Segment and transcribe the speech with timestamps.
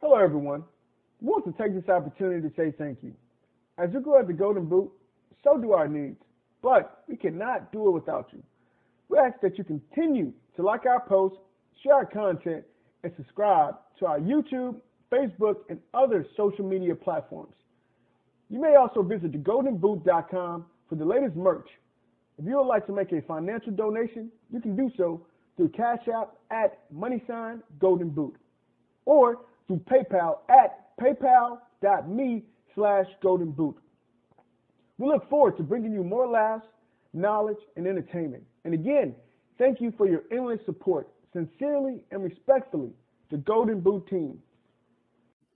[0.00, 0.62] Hello, everyone.
[1.20, 3.12] We want to take this opportunity to say thank you.
[3.78, 4.92] As you grow at the Golden Boot,
[5.42, 6.22] so do our needs,
[6.62, 8.40] but we cannot do it without you.
[9.08, 11.38] We ask that you continue to like our posts,
[11.82, 12.64] share our content,
[13.02, 14.76] and subscribe to our YouTube,
[15.10, 17.54] Facebook, and other social media platforms.
[18.50, 21.68] You may also visit thegoldenboot.com for the latest merch.
[22.38, 26.06] If you would like to make a financial donation, you can do so through Cash
[26.16, 28.36] App at money sign golden boot
[29.04, 32.42] or through PayPal at paypal.me
[32.74, 33.76] slash golden boot.
[34.98, 36.66] We look forward to bringing you more laughs,
[37.12, 38.42] knowledge, and entertainment.
[38.64, 39.14] And again,
[39.58, 41.08] thank you for your endless support.
[41.32, 42.90] Sincerely and respectfully,
[43.30, 44.38] the Golden Boot team.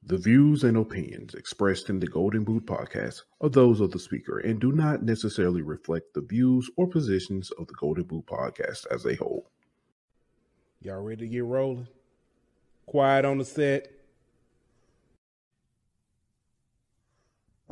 [0.04, 4.40] The views and opinions expressed in the Golden Boot podcast are those of the speaker
[4.40, 9.06] and do not necessarily reflect the views or positions of the Golden Boot podcast as
[9.06, 9.48] a whole.
[10.80, 11.86] Y'all ready to get rolling?
[12.86, 14.01] Quiet on the set.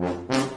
[0.01, 0.50] Thank you.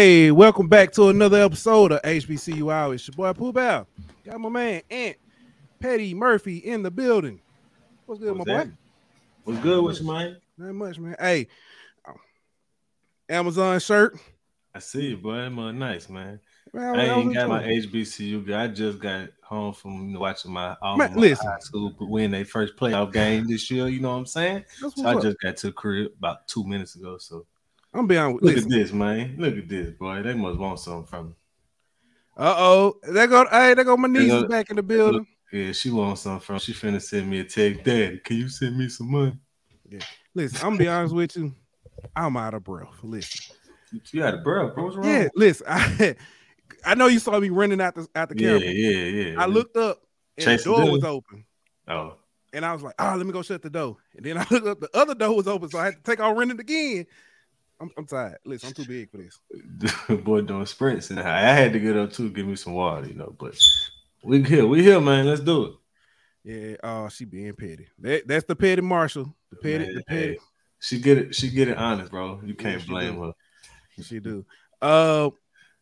[0.00, 2.94] Hey, welcome back to another episode of HBCU Hour.
[2.94, 3.86] It's your boy Pooh Bow.
[4.24, 5.18] Got my man Ant
[5.78, 7.38] Petty Murphy in the building.
[8.06, 8.68] What's good, What's my that?
[8.68, 8.72] boy?
[9.44, 10.36] What's good with you, man?
[10.56, 11.16] Not much, man.
[11.20, 11.48] Hey,
[12.08, 12.14] um,
[13.28, 14.18] Amazon shirt.
[14.74, 15.34] I see you, boy.
[15.36, 16.40] That man nice, man.
[16.72, 17.92] Man, I I ain't got my it.
[17.92, 18.54] HBCU.
[18.56, 21.46] I just got home from watching my alma Man, listen.
[21.46, 23.86] high school win their first playoff game this year.
[23.88, 24.64] You know what I'm saying?
[24.78, 27.18] So I just got to the crib about two minutes ago.
[27.18, 27.44] So
[27.92, 28.42] I'm honest.
[28.42, 28.72] look Listen.
[28.72, 29.34] at this, man.
[29.38, 30.22] Look at this, boy.
[30.22, 31.34] They must want something from me.
[32.36, 32.94] Uh oh.
[33.02, 33.46] They go.
[33.50, 35.26] Hey, they go my niece go- back in the building.
[35.52, 36.58] Yeah, she wants something from.
[36.60, 38.18] She finna send me a text, Daddy.
[38.24, 39.36] Can you send me some money?
[39.88, 39.98] Yeah.
[40.34, 41.52] Listen, I'm gonna be honest with you.
[42.14, 42.88] I'm out of breath.
[43.02, 43.56] Listen.
[44.12, 44.84] You got a bro, bro.
[44.84, 45.06] What's wrong?
[45.06, 45.66] Yeah, listen.
[45.68, 46.14] I,
[46.84, 48.60] I know you saw me running out the out the camera.
[48.60, 49.30] yeah, yeah.
[49.32, 49.42] Yeah.
[49.42, 49.98] I looked up
[50.38, 51.44] and Chase the door was open.
[51.88, 52.14] Oh,
[52.52, 53.96] And I was like, oh, let me go shut the door.
[54.16, 56.20] And then I looked up, the other door was open, so I had to take
[56.20, 57.06] off running again.
[57.80, 58.38] I'm, I'm tired.
[58.44, 59.38] Listen, I'm too big for this.
[60.22, 63.06] boy doing sprints, and I I had to get up too, give me some water,
[63.06, 63.34] you know.
[63.38, 63.58] But
[64.22, 65.26] we here, we here, man.
[65.26, 65.74] Let's do it.
[66.42, 67.88] Yeah, oh, she being petty.
[67.98, 69.34] That, that's the petty Marshall.
[69.50, 70.26] The petty, Man, the petty.
[70.32, 70.38] hey,
[70.78, 72.40] she get it, she get it honest, bro.
[72.44, 73.22] You can't she blame do.
[73.24, 73.32] her.
[74.02, 74.44] She do.
[74.80, 75.30] Uh,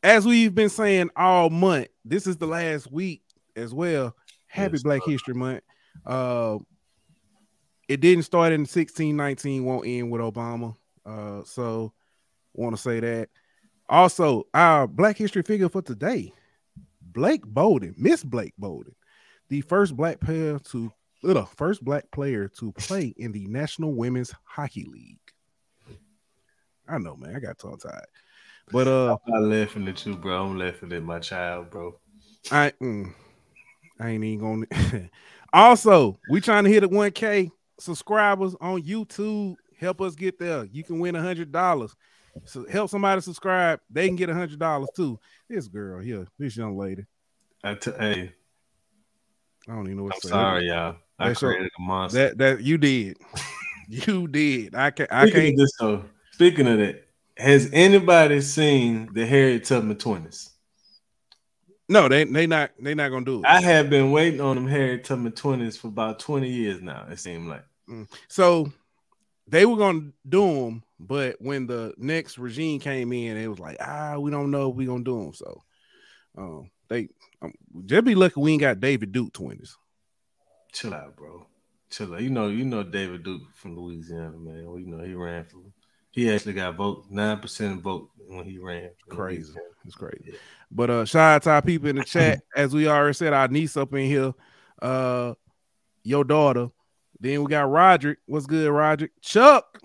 [0.03, 3.23] as we've been saying all month, this is the last week
[3.57, 4.15] as well.
[4.47, 5.03] Happy Yes, Black.
[5.05, 5.63] History Month.
[6.07, 6.59] Uh,
[7.89, 10.75] it didn't start in 1619, won't end with Obama.
[11.09, 11.93] Uh, so
[12.55, 13.29] want to say that.
[13.89, 16.33] Also, our Black History figure for today,
[17.01, 18.95] Blake Bolden, Miss Blake Bolden,
[19.49, 20.93] the first black player to
[21.23, 25.19] the first black player to play in the National Women's Hockey League.
[26.87, 27.35] I know, man.
[27.35, 28.07] I got tongue tied.
[28.71, 30.45] But uh I'm not laughing at you, bro.
[30.45, 31.99] I'm laughing at my child, bro.
[32.51, 33.13] I mm,
[33.99, 35.11] I ain't even gonna
[35.53, 39.57] also we trying to hit a 1k subscribers on YouTube.
[39.79, 40.65] Help us get there.
[40.65, 41.95] You can win a hundred dollars.
[42.45, 45.19] So help somebody subscribe, they can get a hundred dollars too.
[45.49, 47.05] This girl here, this young lady.
[47.65, 48.33] I t- hey,
[49.69, 50.33] I don't even know what I'm to say.
[50.33, 50.97] sorry, y'all.
[51.19, 52.19] I That's created a monster.
[52.19, 53.19] That that you did.
[53.89, 54.75] you did.
[54.75, 59.27] I can I Speaking can't of this, though, speaking of that, has anybody seen the
[59.27, 60.51] Harriet Tubman twins?
[61.89, 63.47] no, they they not they not gonna do it.
[63.47, 67.07] I have been waiting on them Harriet Tubman twins for about 20 years now.
[67.11, 67.65] It seemed like.
[67.89, 68.09] Mm.
[68.29, 68.73] So
[69.51, 73.77] they were gonna do them, but when the next regime came in, it was like,
[73.81, 75.33] ah, we don't know if we gonna do them.
[75.33, 75.63] So,
[76.37, 77.09] um, they
[77.43, 77.53] um,
[77.85, 79.77] just be lucky we ain't got David Duke twins.
[80.73, 81.47] Chill out, bro.
[81.91, 82.21] Chill out.
[82.21, 84.65] You know, you know David Duke from Louisiana, man.
[84.79, 85.59] You know he ran for.
[86.11, 88.91] He actually got vote nine percent vote when he ran.
[89.09, 89.53] Crazy,
[89.85, 90.25] it's crazy.
[90.33, 90.39] Yeah.
[90.71, 93.49] But uh, shout out to our people in the chat, as we already said, our
[93.49, 94.35] niece up in here,
[94.83, 95.35] uh,
[96.03, 96.71] your daughter.
[97.21, 98.19] Then we got Roderick.
[98.27, 99.13] What's good, Roderick?
[99.21, 99.79] Chuck,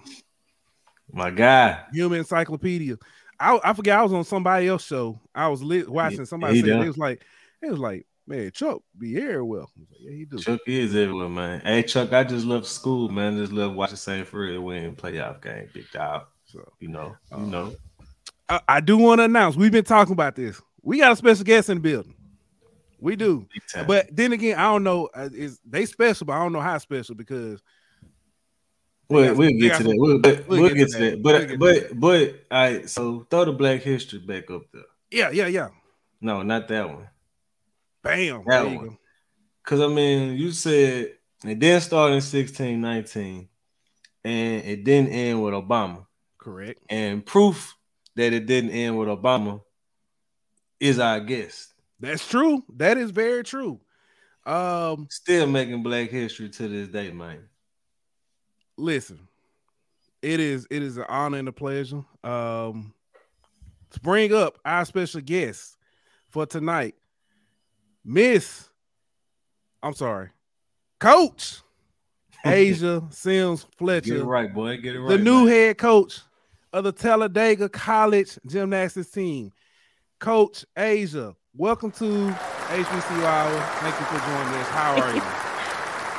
[1.12, 1.84] My guy.
[1.92, 2.98] Human Encyclopedia.
[3.40, 5.20] I, I forget I was on somebody else show.
[5.34, 6.84] I was li- watching somebody he say done.
[6.84, 7.26] it was like
[7.62, 9.70] it was like man Chuck be here well.
[9.78, 10.38] Like, yeah, he do.
[10.38, 11.62] Chuck is everywhere, man.
[11.62, 13.38] Hey, Chuck, I just love school, man.
[13.38, 14.28] Just love watching St.
[14.28, 15.70] Fred win playoff game.
[15.74, 16.26] Big dog.
[16.46, 17.76] So You know, you uh, know.
[18.48, 20.62] I, I do want to announce we've been talking about this.
[20.82, 22.16] We got a special guest in the building.
[23.04, 23.46] We do.
[23.86, 25.10] But then again, I don't know.
[25.14, 27.62] Uh, is they special, but I don't know how special because.
[29.10, 29.96] We'll, we'll get to that.
[29.98, 31.12] We'll, we'll, we'll get, to that.
[31.12, 31.22] that.
[31.22, 32.90] But we'll but but all right.
[32.90, 34.84] So throw the Black History back up there.
[35.12, 35.68] Yeah, yeah, yeah.
[36.22, 37.10] No, not that one.
[38.02, 38.44] Bam.
[38.48, 38.98] That one.
[39.62, 41.12] Because I mean, you said
[41.46, 43.50] it didn't start in sixteen nineteen,
[44.24, 46.06] and it didn't end with Obama.
[46.38, 46.80] Correct.
[46.90, 47.76] And proof
[48.16, 49.62] that it didn't end with Obama
[50.80, 51.73] is our guest.
[52.04, 52.62] That's true.
[52.76, 53.80] That is very true.
[54.46, 57.48] Um, still making Black history to this day, man.
[58.78, 59.26] Listen,
[60.22, 62.04] it is it is an honor and a pleasure.
[62.22, 62.94] Um,
[63.92, 65.78] to bring up our special guest
[66.28, 66.96] for tonight,
[68.04, 68.68] Miss.
[69.82, 70.30] I'm sorry,
[71.00, 71.62] Coach
[72.46, 74.10] Aja Sims Fletcher.
[74.10, 74.76] Get it right, boy.
[74.76, 75.18] Get it right.
[75.18, 75.48] The new man.
[75.48, 76.20] head coach
[76.74, 79.54] of the Talladega College gymnastics team.
[80.20, 83.62] Coach Aja, welcome to HBCU Hour.
[83.82, 84.68] Thank you for joining us.
[84.70, 85.22] How are you?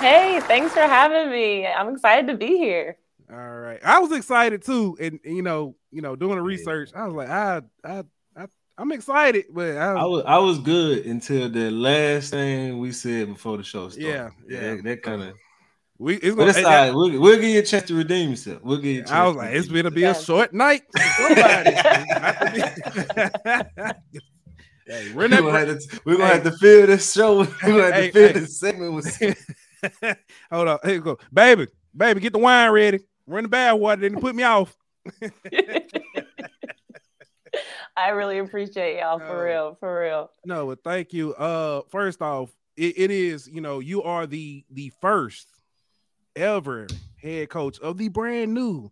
[0.01, 1.67] Hey, thanks for having me.
[1.67, 2.99] I'm excited to be here.
[3.31, 7.07] All right, I was excited too, and you know, you know, doing the research, I
[7.07, 8.05] was like, I, I,
[8.37, 8.47] I
[8.77, 13.29] I'm excited, but I, I, was I was good until the last thing we said
[13.29, 14.07] before the show started.
[14.07, 15.35] Yeah, yeah, that, that kind of
[15.97, 16.93] we it's gonna, it's all right.
[16.93, 18.63] we'll, we'll give you a chance to redeem yourself.
[18.63, 19.13] We'll give you a chance.
[19.13, 20.83] I was like, it's gonna be a short night.
[24.87, 26.35] hey, we're, gonna have to, we're gonna hey.
[26.35, 27.39] have to fill this show.
[27.39, 28.33] We're gonna have hey, to fill hey.
[28.41, 29.19] this segment with
[30.51, 30.79] hold on.
[30.85, 31.19] Here you go.
[31.33, 33.01] Baby, baby, get the wine ready.
[33.27, 34.77] We're in the bad water, Didn't put me off.
[37.97, 40.31] I really appreciate y'all for uh, real, for real.
[40.45, 41.35] No, but thank you.
[41.35, 45.47] Uh first off, it, it is, you know, you are the the first
[46.35, 48.91] ever head coach of the brand new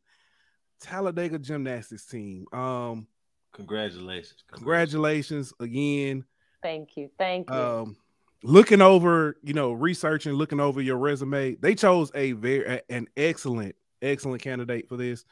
[0.81, 2.47] Talladega gymnastics team.
[2.53, 3.07] Um,
[3.53, 4.45] congratulations.
[4.53, 6.25] Congratulations again.
[6.63, 7.11] Thank you.
[7.19, 7.57] Thank you.
[7.57, 7.97] Um,
[8.43, 13.75] looking over, you know, researching, looking over your resume, they chose a very an excellent,
[14.01, 15.25] excellent candidate for this.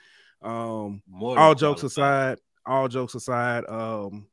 [0.42, 4.26] Um, all jokes aside, all jokes aside, um,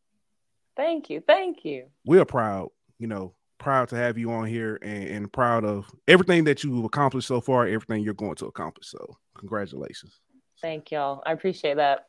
[0.76, 1.88] thank you, thank you.
[2.06, 6.46] We're proud, you know, proud to have you on here and, and, proud of everything
[6.46, 8.88] that you've accomplished so far, everything you're going to accomplish.
[8.88, 10.20] So, congratulations.
[10.62, 11.22] Thank y'all.
[11.26, 12.08] I appreciate that.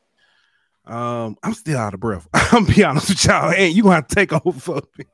[0.89, 2.27] Um, I'm still out of breath.
[2.33, 3.51] I'm be honest with y'all.
[3.51, 5.05] Hey, you gonna have to take over for me.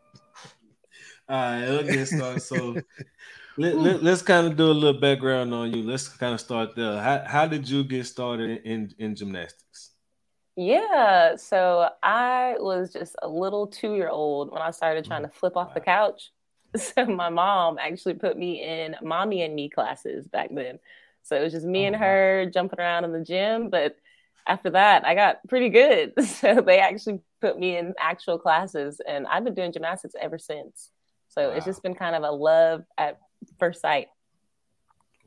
[1.28, 2.40] All right, let's get started.
[2.40, 2.82] So
[3.58, 5.84] let, let, us kind of do a little background on you.
[5.84, 7.02] Let's kind of start there.
[7.02, 9.92] How, how did you get started in, in gymnastics?
[10.56, 15.30] Yeah, so I was just a little two year old when I started trying to
[15.30, 15.74] flip off wow.
[15.74, 16.32] the couch.
[16.78, 20.78] So my mom actually put me in mommy and me classes back then.
[21.24, 23.70] So it was just me oh, and her jumping around in the gym.
[23.70, 23.96] But
[24.48, 26.14] after that, I got pretty good.
[26.26, 30.92] So they actually put me in actual classes, and I've been doing gymnastics ever since.
[31.30, 31.56] So wow.
[31.56, 33.20] it's just been kind of a love at
[33.60, 34.08] first sight.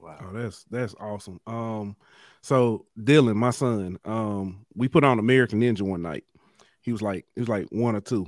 [0.00, 1.40] Wow, oh, that's that's awesome.
[1.46, 1.96] Um,
[2.42, 6.24] so Dylan, my son, um, we put on American Ninja one night.
[6.82, 8.26] He was like, he was like one or two,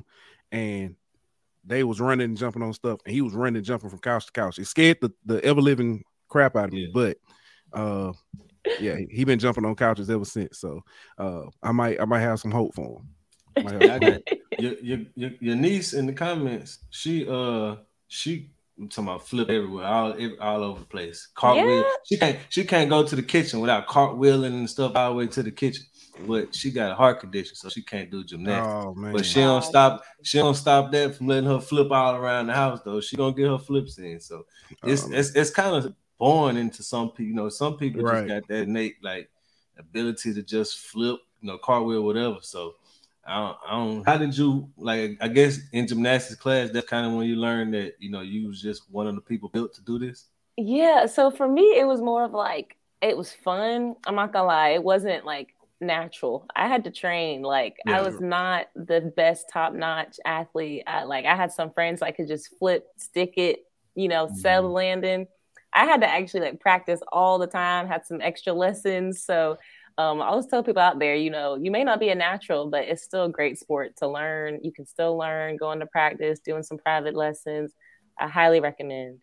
[0.50, 0.96] and
[1.64, 4.26] they was running and jumping on stuff, and he was running and jumping from couch
[4.26, 4.58] to couch.
[4.58, 6.90] It scared the, the ever living crap out of me, yeah.
[6.92, 7.18] but
[7.72, 8.12] uh
[8.80, 10.58] yeah, he, he, been jumping on couches ever since.
[10.58, 10.82] So
[11.18, 13.08] uh I might I might have some hope for him.
[14.58, 17.76] your, your, your your niece in the comments, she uh
[18.08, 18.50] she
[18.80, 21.28] I'm talking about flip everywhere, all all over the place.
[21.34, 21.76] Cartwheel.
[21.76, 21.82] Yeah.
[22.04, 25.26] She can't she can't go to the kitchen without cartwheeling and stuff all the way
[25.26, 25.84] to the kitchen.
[26.26, 28.86] But she got a heart condition, so she can't do gymnastics.
[28.86, 30.02] Oh, but she don't stop.
[30.22, 33.00] She don't stop that from letting her flip all around the house though.
[33.00, 34.20] She gonna get her flips in.
[34.20, 34.44] So
[34.84, 37.24] it's oh, it's, it's kind of born into some people.
[37.24, 38.28] You know, some people right.
[38.28, 39.28] just got that innate like
[39.76, 42.36] ability to just flip, you know, cartwheel, whatever.
[42.42, 42.74] So
[43.26, 45.16] I don't, I don't, how did you like?
[45.20, 48.46] I guess in gymnastics class, that's kind of when you learned that you know you
[48.46, 50.26] was just one of the people built to do this.
[50.56, 51.06] Yeah.
[51.06, 53.96] So for me, it was more of like it was fun.
[54.06, 56.46] I'm not gonna lie, it wasn't like natural.
[56.54, 57.40] I had to train.
[57.42, 57.98] Like yeah.
[57.98, 60.84] I was not the best top notch athlete.
[60.86, 63.60] I, like I had some friends I could just flip, stick it,
[63.94, 64.36] you know, mm-hmm.
[64.36, 65.26] sell the landing.
[65.72, 67.86] I had to actually like practice all the time.
[67.86, 69.22] Had some extra lessons.
[69.22, 69.56] So
[69.98, 72.70] um, I always tell people out there, you know, you may not be a natural,
[72.70, 74.60] but it's still a great sport to learn.
[74.62, 77.74] You can still learn, going to practice, doing some private lessons.
[78.18, 79.20] I highly recommend.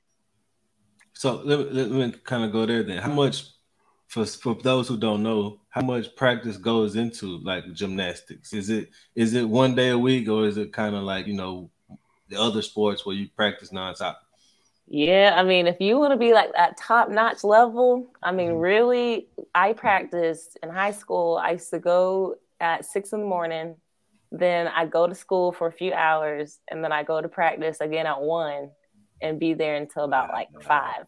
[1.13, 3.01] So let, let me kind of go there then.
[3.01, 3.45] How much,
[4.07, 8.53] for for those who don't know, how much practice goes into like gymnastics?
[8.53, 11.33] Is it is it one day a week or is it kind of like you
[11.33, 11.71] know
[12.29, 14.17] the other sports where you practice nonstop?
[14.89, 18.51] Yeah, I mean, if you want to be like that top notch level, I mean,
[18.51, 18.59] mm-hmm.
[18.59, 21.37] really, I practiced in high school.
[21.37, 23.75] I used to go at six in the morning
[24.31, 27.79] then I go to school for a few hours, and then I go to practice
[27.79, 28.71] again at one,
[29.21, 31.05] and be there until about like five.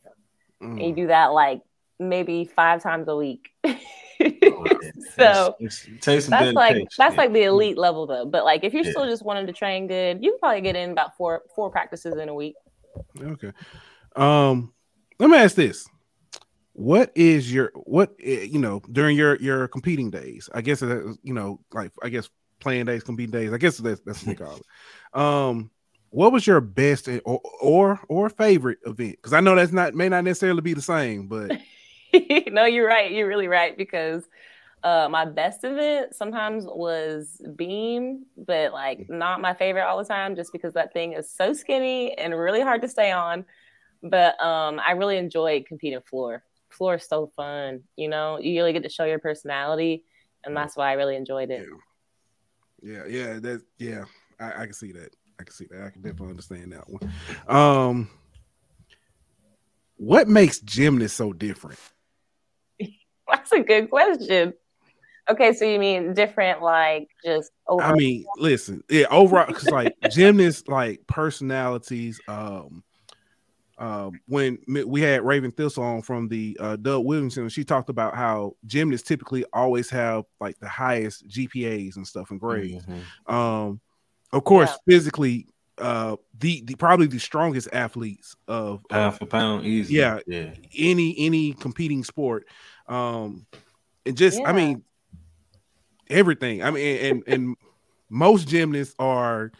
[0.61, 0.71] Mm.
[0.71, 1.61] And you do that like
[1.99, 3.49] maybe five times a week.
[5.15, 8.25] so it's, it's, that's like that's like the elite level though.
[8.25, 8.91] But like if you're yeah.
[8.91, 12.17] still just wanting to train good, you can probably get in about four four practices
[12.17, 12.55] in a week.
[13.21, 13.51] Okay.
[14.15, 14.73] Um,
[15.19, 15.87] let me ask this:
[16.73, 20.49] What is your what eh, you know during your your competing days?
[20.53, 22.29] I guess you know like I guess
[22.59, 23.53] playing days, competing days.
[23.53, 25.19] I guess that's that's what they call it.
[25.19, 25.71] Um,
[26.11, 29.17] what was your best or or, or favorite event?
[29.17, 31.51] Because I know that's not may not necessarily be the same, but
[32.51, 33.11] no, you're right.
[33.11, 34.23] You're really right because
[34.83, 39.09] uh, my best event sometimes was beam, but like mm.
[39.09, 42.61] not my favorite all the time, just because that thing is so skinny and really
[42.61, 43.45] hard to stay on.
[44.01, 46.43] But um, I really enjoyed competing floor.
[46.69, 48.39] Floor is so fun, you know.
[48.39, 50.05] You really get to show your personality,
[50.45, 51.67] and that's why I really enjoyed it.
[52.81, 54.05] Yeah, yeah, yeah that yeah,
[54.39, 55.13] I, I can see that.
[55.39, 55.83] I can see that.
[55.83, 57.13] I can definitely understand that one.
[57.47, 58.09] Um,
[59.97, 61.79] what makes gymnasts so different?
[63.27, 64.53] That's a good question.
[65.29, 67.91] Okay, so you mean different, like just overall?
[67.91, 72.19] I mean, listen, yeah, overall, because like gymnasts, like personalities.
[72.27, 72.83] Um,
[73.79, 78.13] uh, when we had Raven Thistle on from the uh, Doug Williamson, she talked about
[78.13, 82.85] how gymnasts typically always have like the highest GPAs and stuff and grades.
[82.85, 83.33] Mm-hmm.
[83.33, 83.79] Um,
[84.33, 84.93] of course, yeah.
[84.93, 89.93] physically, uh, the, the probably the strongest athletes of pound for pound, easy.
[89.93, 90.51] Yeah, yeah.
[90.77, 92.47] Any any competing sport,
[92.87, 93.45] um,
[94.05, 94.49] and just yeah.
[94.49, 94.83] I mean,
[96.09, 96.63] everything.
[96.63, 97.55] I mean, and and
[98.09, 99.51] most gymnasts are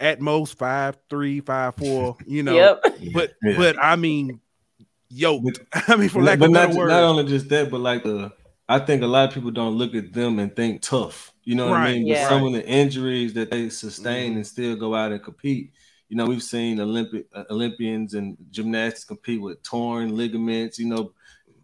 [0.00, 2.16] at most five three, five four.
[2.26, 2.82] You know, yep.
[3.12, 3.56] but yeah.
[3.56, 4.40] but I mean,
[5.08, 5.60] yoked.
[5.72, 6.88] I mean, for lack but of not, word.
[6.88, 8.32] not only just that, but like the
[8.68, 11.32] I think a lot of people don't look at them and think tough.
[11.44, 11.88] You know what right.
[11.88, 12.06] I mean?
[12.06, 12.24] Yeah.
[12.24, 14.36] But some of the injuries that they sustain mm-hmm.
[14.36, 15.72] and still go out and compete.
[16.08, 20.78] You know, we've seen Olympic uh, Olympians and gymnastics compete with torn ligaments.
[20.78, 21.12] You know,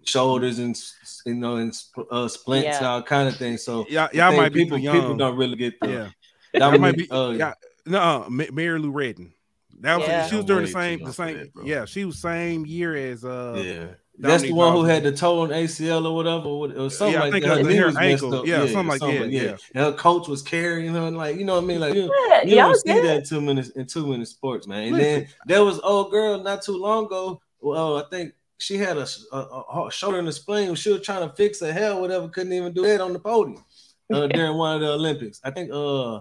[0.08, 0.80] shoulders and
[1.26, 1.74] you know and
[2.10, 2.76] uh, splints yeah.
[2.78, 3.62] and all kind of things.
[3.62, 6.08] So y'all, y'all might people, be people don't really get the, yeah.
[6.54, 7.54] That might be uh, yeah.
[7.86, 9.32] No, Mary Lou Retton.
[9.80, 10.26] That was yeah.
[10.26, 13.62] she was during the same the same that, yeah she was same year as uh
[13.64, 13.86] yeah
[14.18, 17.42] that's the one who had the toe on ACL or whatever, or something yeah, like
[17.42, 17.64] that.
[17.64, 18.46] Her, her ankle.
[18.46, 19.30] Yeah, yeah, something like that.
[19.30, 19.42] Yeah.
[19.42, 19.56] yeah.
[19.74, 21.80] And her coach was carrying her, and like you know what I mean.
[21.80, 24.88] Like you, yeah, you don't see that in two minutes in two minutes sports, man.
[24.88, 25.20] And Listen.
[25.20, 27.40] then there was old girl not too long ago.
[27.60, 30.74] Well, I think she had a, a, a shoulder in the spleen.
[30.74, 32.28] She was trying to fix her hair, whatever.
[32.28, 33.64] Couldn't even do that on the podium
[34.12, 35.40] uh, during one of the Olympics.
[35.44, 36.20] I think uh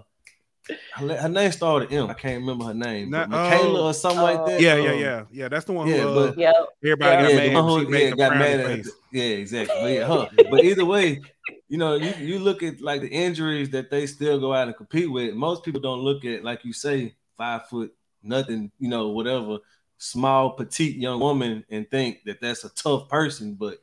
[0.92, 2.10] her, name started M.
[2.10, 3.10] I can't remember her name.
[3.10, 4.60] Not, Michaela or something uh, like that.
[4.60, 5.48] Yeah, yeah, um, yeah, yeah.
[5.48, 5.88] That's the one.
[5.88, 7.64] Yeah, who, uh, but, everybody yeah, got mad.
[7.64, 8.86] Who, yeah, got mad at.
[9.10, 9.76] Yeah, exactly.
[9.80, 10.26] But, yeah, huh.
[10.50, 11.22] but either way,
[11.68, 14.76] you know, you, you look at like the injuries that they still go out and
[14.76, 15.34] compete with.
[15.34, 19.58] Most people don't look at like you say, five foot nothing, you know, whatever,
[19.98, 23.78] small petite young woman and think that that's a tough person, but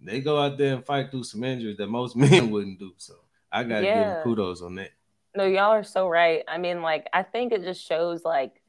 [0.00, 2.92] they go out there and fight through some injuries that most men wouldn't do.
[2.98, 3.14] So
[3.50, 3.94] I gotta yeah.
[3.94, 4.90] give them kudos on that.
[5.36, 6.42] No, y'all are so right.
[6.48, 8.60] I mean, like, I think it just shows like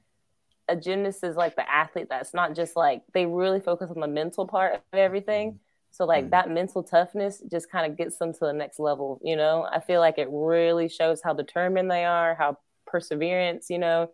[0.69, 4.07] a gymnast is like the athlete that's not just like they really focus on the
[4.07, 5.59] mental part of everything.
[5.89, 6.31] So like mm-hmm.
[6.31, 9.67] that mental toughness just kind of gets them to the next level, you know.
[9.69, 14.09] I feel like it really shows how determined they are, how perseverance, you know,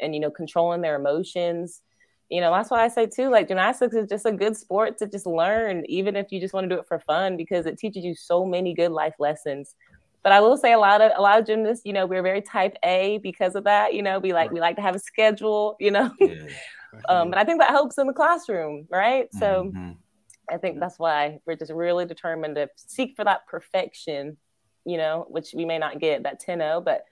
[0.00, 1.82] and you know, controlling their emotions.
[2.32, 5.06] You know, that's why I say too, like gymnastics is just a good sport to
[5.06, 8.04] just learn, even if you just want to do it for fun, because it teaches
[8.04, 9.74] you so many good life lessons
[10.22, 12.42] but I will say a lot of a lot of gymnasts, you know, we're very
[12.42, 13.94] type A because of that.
[13.94, 16.12] You know, we like we like to have a schedule, you know.
[16.20, 16.46] Yeah.
[17.08, 19.28] um, but I think that helps in the classroom, right?
[19.32, 19.92] So mm-hmm.
[20.50, 24.36] I think that's why we're just really determined to seek for that perfection,
[24.84, 27.04] you know, which we may not get that 10-0, but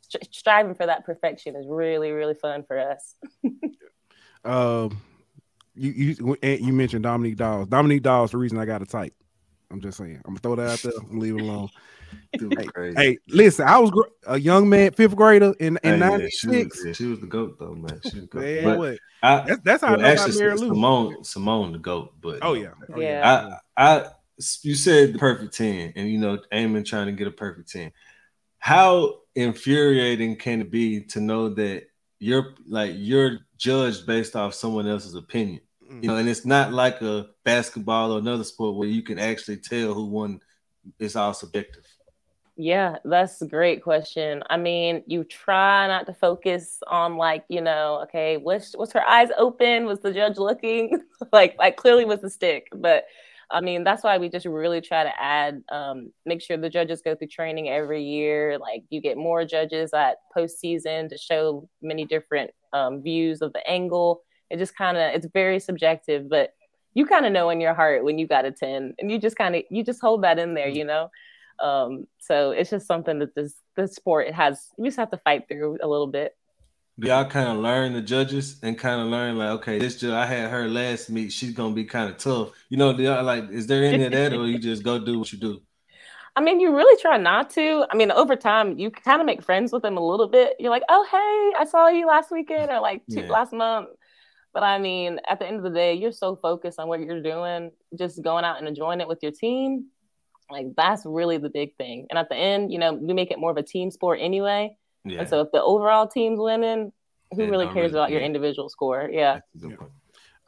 [0.00, 3.14] st- striving for that perfection is really, really fun for us.
[4.44, 5.00] um
[5.74, 7.66] you you you mentioned Dominique Dawes.
[7.68, 9.14] Dominique Dawes, the reason I got a type.
[9.70, 10.20] I'm just saying.
[10.24, 11.70] I'm gonna throw that out there and leave it alone
[12.40, 13.90] hey, hey, listen, I was
[14.26, 16.44] a young man, fifth grader in in '96.
[16.44, 18.00] Yeah, she, yeah, she, was the goat though, man.
[18.02, 18.40] She was the goat.
[18.40, 18.98] Man, what?
[19.22, 22.14] I, that's, that's how well, I know actually, about Simone, Simone the goat.
[22.20, 23.58] But oh yeah, oh, yeah.
[23.76, 24.06] I, I,
[24.62, 27.92] you said the perfect ten, and you know, aiming trying to get a perfect ten.
[28.58, 31.84] How infuriating can it be to know that
[32.18, 35.60] you're like you're judged based off someone else's opinion?
[35.82, 36.04] You mm.
[36.04, 39.94] know, and it's not like a basketball or another sport where you can actually tell
[39.94, 40.40] who won.
[40.98, 41.84] It's all subjective.
[42.56, 44.42] Yeah, that's a great question.
[44.50, 49.06] I mean, you try not to focus on like, you know, okay, was was her
[49.06, 49.86] eyes open?
[49.86, 51.02] Was the judge looking?
[51.32, 52.68] like like clearly was the stick.
[52.74, 53.04] But
[53.50, 57.02] I mean, that's why we just really try to add, um, make sure the judges
[57.02, 58.58] go through training every year.
[58.58, 63.68] Like you get more judges at postseason to show many different um, views of the
[63.68, 64.22] angle.
[64.50, 66.54] It just kind of, it's very subjective, but
[66.94, 69.36] you kind of know in your heart when you got a 10 and you just
[69.36, 71.10] kind of, you just hold that in there, you know?
[71.60, 75.44] Um, so it's just something that this, this sport has, you just have to fight
[75.48, 76.34] through a little bit
[77.02, 80.26] y'all kind of learn the judges and kind of learn like, okay, this judge I
[80.26, 82.50] had her last meet, she's gonna be kind of tough.
[82.68, 85.32] You know, y'all like, is there any of that, or you just go do what
[85.32, 85.60] you do?
[86.36, 87.84] I mean, you really try not to.
[87.90, 90.54] I mean, over time, you kind of make friends with them a little bit.
[90.60, 93.28] You're like, oh, hey, I saw you last weekend or like two, yeah.
[93.28, 93.88] last month.
[94.52, 97.22] But I mean, at the end of the day, you're so focused on what you're
[97.22, 99.86] doing, just going out and enjoying it with your team.
[100.50, 102.06] Like that's really the big thing.
[102.10, 104.76] And at the end, you know, we make it more of a team sport anyway.
[105.04, 105.20] Yeah.
[105.20, 106.92] And so if the overall team's winning,
[107.32, 108.16] who really cares really, about yeah.
[108.16, 109.08] your individual score?
[109.10, 109.40] Yeah.
[109.54, 109.76] yeah.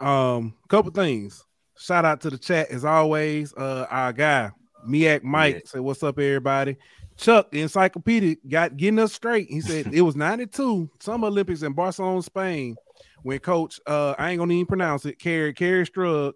[0.00, 1.44] Um, couple things.
[1.78, 3.54] Shout out to the chat as always.
[3.54, 4.50] Uh, our guy
[4.86, 5.60] Miak Mike yeah.
[5.64, 6.76] said, "What's up, everybody?"
[7.16, 9.48] Chuck, the encyclopedia, got getting us straight.
[9.48, 12.76] He said it was 92 Summer Olympics in Barcelona, Spain,
[13.22, 16.32] when Coach, uh, I ain't gonna even pronounce it, Kerri Kerri Strug.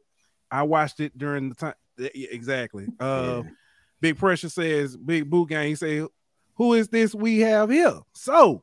[0.51, 1.75] I watched it during the time.
[1.99, 2.87] Exactly.
[3.01, 3.51] Uh, yeah.
[4.01, 5.69] Big Pressure says, Big Boot Gang.
[5.69, 6.07] He said,
[6.57, 8.01] who is this we have here?
[8.15, 8.63] So,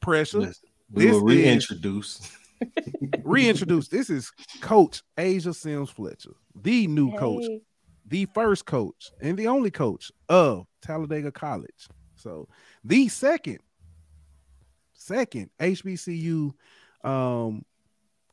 [0.00, 0.40] pressure.
[0.40, 2.32] Yes, we this will reintroduce.
[3.24, 3.88] reintroduce.
[3.88, 7.16] This is Coach Aja Sims Fletcher, the new hey.
[7.16, 7.44] coach,
[8.06, 11.88] the first coach, and the only coach of Talladega College.
[12.14, 12.48] So,
[12.84, 13.58] the second,
[14.94, 16.52] second HBCU
[17.04, 17.64] um,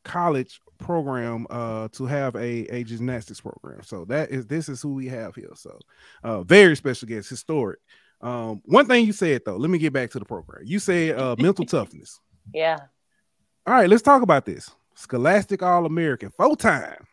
[0.03, 4.93] college program uh to have a, a gymnastics program so that is this is who
[4.93, 5.79] we have here so
[6.25, 7.79] uh very special guest historic
[8.23, 10.63] um, one thing you said though, let me get back to the program.
[10.65, 12.19] You said uh, mental toughness.
[12.53, 12.79] Yeah.
[13.67, 14.71] All right, let's talk about this.
[14.95, 17.05] Scholastic All American, four time,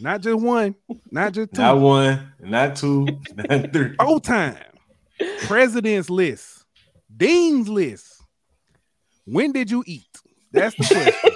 [0.00, 0.74] not just one,
[1.10, 4.58] not just two, not one, not two, not three, four time.
[5.42, 6.64] President's list,
[7.14, 8.22] Dean's list.
[9.24, 10.04] When did you eat?
[10.52, 11.32] That's the question.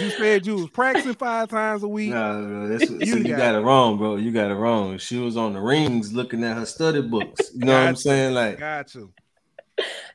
[0.00, 2.10] You said you was practicing five times a week.
[2.10, 4.16] No, bro, that's, you, so you got, got, it wrong, bro.
[4.16, 4.98] You got it wrong.
[4.98, 7.50] She was on the rings looking at her study books.
[7.54, 8.34] You know what I'm saying?
[8.34, 9.12] Like, got you.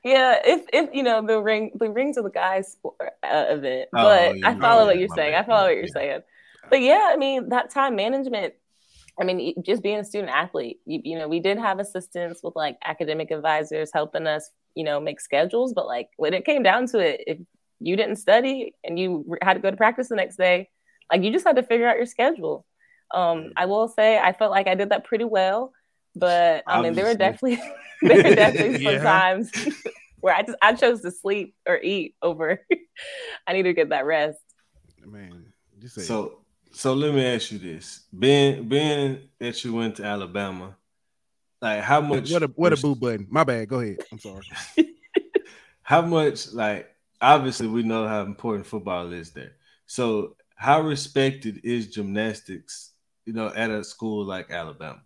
[0.04, 3.90] Yeah, if if you know the ring, the rings of the guys uh, event.
[3.94, 5.34] Oh, but yeah, I follow what you're saying.
[5.34, 5.44] Bad.
[5.44, 5.94] I follow what you're yeah.
[5.94, 6.22] saying.
[6.70, 8.54] But yeah, I mean that time management.
[9.20, 12.56] I mean, just being a student athlete, you, you know, we did have assistance with
[12.56, 15.74] like academic advisors helping us, you know, make schedules.
[15.74, 17.38] But like when it came down to it, if
[17.80, 20.70] you didn't study and you had to go to practice the next day,
[21.12, 22.66] like you just had to figure out your schedule.
[23.14, 25.72] Um, I will say I felt like I did that pretty well,
[26.16, 27.62] but I mean there were definitely
[28.02, 29.52] there were definitely some times
[30.20, 32.66] where I just I chose to sleep or eat over
[33.48, 34.40] I need to get that rest.
[35.06, 35.46] Man,
[35.88, 36.40] so
[36.72, 40.76] so let me ask you this: being being that you went to Alabama,
[41.62, 42.32] like how much?
[42.32, 43.28] What a what a boo button.
[43.30, 43.70] My bad.
[43.70, 43.98] Go ahead.
[44.12, 44.46] I'm sorry.
[45.82, 49.54] how much like obviously we know how important football is there.
[49.86, 52.92] So how respected is gymnastics,
[53.26, 55.02] you know, at a school like Alabama?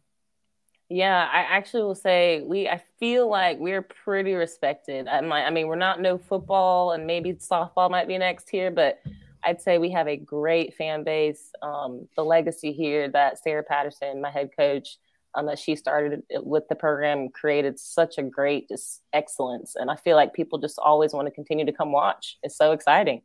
[0.89, 5.07] Yeah, I actually will say we I feel like we're pretty respected.
[5.07, 8.99] I, I mean, we're not no football and maybe softball might be next here, but
[9.43, 11.51] I'd say we have a great fan base.
[11.61, 14.97] Um, the legacy here that Sarah Patterson, my head coach,
[15.35, 19.75] um, that she started with the program created such a great just excellence.
[19.75, 22.37] And i feel like people just always want to continue to come watch.
[22.43, 23.21] It's so exciting.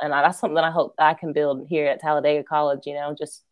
[0.00, 2.92] And I, that's something that i hope i can build here at talladega college you
[2.92, 3.46] know just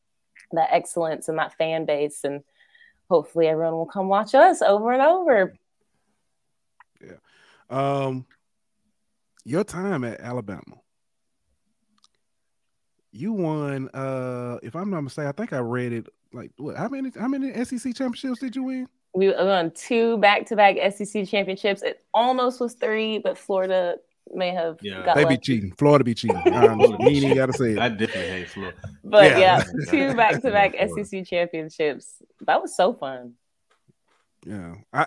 [0.52, 2.20] that excellence and that fan base.
[2.24, 2.42] And
[3.10, 5.54] hopefully everyone will come watch us over and over.
[7.00, 7.16] Yeah.
[7.70, 8.26] Um
[9.44, 10.80] your time at alabama.
[13.12, 16.76] You won uh if i'm not mistaken i think i read it like what?
[16.76, 17.10] How many?
[17.18, 18.88] How many SEC championships did you win?
[19.14, 21.82] We won two back-to-back SEC championships.
[21.82, 23.94] It almost was three, but Florida
[24.32, 24.78] may have.
[24.82, 25.72] Yeah, they be cheating.
[25.78, 26.42] Florida be cheating.
[26.44, 27.78] you ain't gotta say it.
[27.78, 28.76] I definitely hate Florida.
[29.04, 32.20] But yeah, yeah two back-to-back SEC championships.
[32.40, 33.34] That was so fun.
[34.44, 35.06] Yeah, I,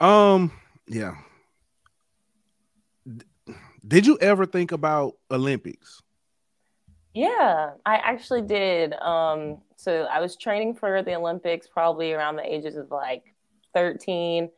[0.00, 0.52] um,
[0.86, 1.14] yeah.
[3.86, 6.01] Did you ever think about Olympics?
[7.14, 8.94] Yeah, I actually did.
[8.94, 13.34] Um, so I was training for the Olympics probably around the ages of like
[13.74, 14.50] 13.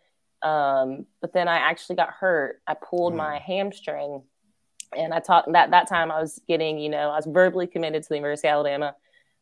[0.43, 2.61] Um, but then I actually got hurt.
[2.67, 3.17] I pulled mm.
[3.17, 4.23] my hamstring
[4.97, 8.03] and I talked that that time I was getting, you know, I was verbally committed
[8.03, 8.95] to the University of Alabama.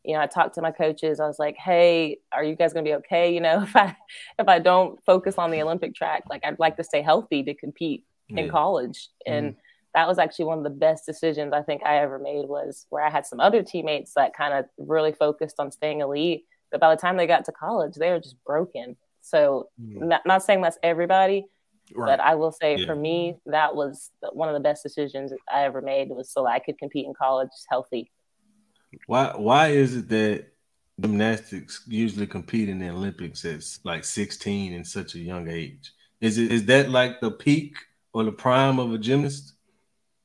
[0.05, 1.21] You know, I talked to my coaches.
[1.21, 3.33] I was like, "Hey, are you guys going to be okay?
[3.33, 3.97] You know, if I
[4.39, 7.55] if I don't focus on the Olympic track, like I'd like to stay healthy to
[7.55, 8.45] compete yeah.
[8.45, 9.57] in college." And
[9.95, 13.05] that was actually one of the best decisions I think I ever made was where
[13.05, 16.45] I had some other teammates that kind of really focused on staying elite.
[16.71, 18.97] But by the time they got to college, they were just broken.
[19.21, 20.09] So, mm-hmm.
[20.09, 21.45] not, not saying that's everybody,
[21.95, 22.07] right.
[22.07, 22.87] but I will say yeah.
[22.87, 26.59] for me, that was one of the best decisions I ever made was so I
[26.59, 28.11] could compete in college healthy.
[29.07, 30.47] Why, why is it that
[31.01, 35.93] gymnastics usually compete in the Olympics at like 16 in such a young age?
[36.21, 37.77] Is it is that like the peak
[38.15, 39.52] or the prime of a gymnast?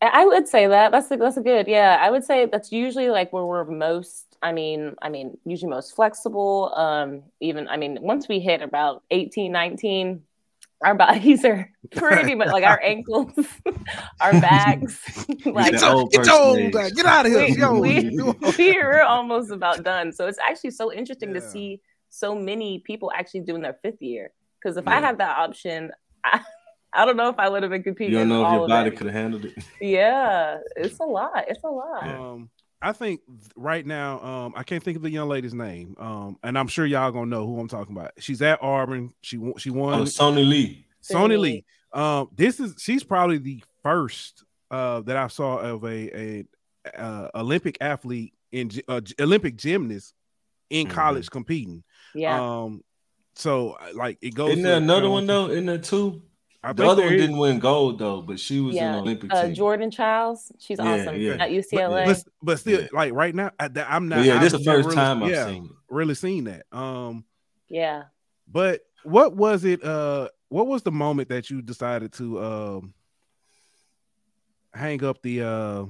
[0.01, 0.91] I would say that.
[0.91, 1.67] That's a, that's a good.
[1.67, 4.37] Yeah, I would say that's usually like where we're most.
[4.43, 6.71] I mean, I mean, usually most flexible.
[6.75, 10.21] Um, even I mean, once we hit about 18, 19,
[10.81, 13.31] our bodies are pretty much like our ankles,
[14.21, 15.27] our backs.
[15.45, 17.71] like get, old get, old, get out of here.
[17.71, 18.19] We,
[18.57, 20.11] we, are almost about done.
[20.11, 21.41] So it's actually so interesting yeah.
[21.41, 24.31] to see so many people actually doing their fifth year.
[24.61, 24.97] Because if yeah.
[24.97, 25.91] I had that option,
[26.23, 26.41] I,
[26.93, 28.13] I don't know if I would have been competing.
[28.13, 29.55] You don't know if your body could have handled it.
[29.81, 31.45] Yeah, it's a lot.
[31.47, 32.03] It's a lot.
[32.07, 32.49] Um,
[32.81, 33.21] I think
[33.55, 35.95] right now, um, I can't think of the young lady's name.
[35.99, 38.11] Um, and I'm sure y'all gonna know who I'm talking about.
[38.19, 39.13] She's at Auburn.
[39.21, 39.57] She won.
[39.57, 40.01] she won.
[40.01, 40.85] Oh, Suni Lee.
[41.03, 41.65] Suni Lee.
[41.93, 46.45] Um, this is she's probably the first uh that I saw of a a
[46.95, 50.13] uh, Olympic athlete in uh, Olympic gymnast
[50.69, 50.95] in mm-hmm.
[50.95, 51.83] college competing.
[52.13, 52.39] Yeah.
[52.39, 52.83] Um,
[53.35, 54.51] so like it goes.
[54.51, 55.47] Isn't there another one though?
[55.47, 56.21] In there too?
[56.63, 57.21] I the other one is.
[57.21, 58.87] didn't win gold though, but she was yeah.
[58.87, 59.53] in the Olympic uh, team.
[59.53, 61.33] Jordan Chiles, she's yeah, awesome yeah.
[61.33, 62.05] at UCLA.
[62.05, 64.17] But, but still, like right now, I, am not.
[64.17, 65.71] But yeah, this is the first really, time I've seen it.
[65.89, 66.65] Really seen that.
[66.71, 67.25] Um,
[67.69, 68.03] yeah.
[68.51, 69.83] But what was it?
[69.83, 72.93] Uh, what was the moment that you decided to um
[74.73, 75.43] hang up the?
[75.43, 75.85] uh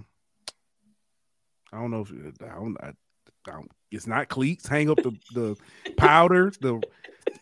[1.71, 4.67] I don't know if I don't, I, I don't it's not cleats.
[4.67, 5.57] Hang up the the
[5.95, 6.81] powder, the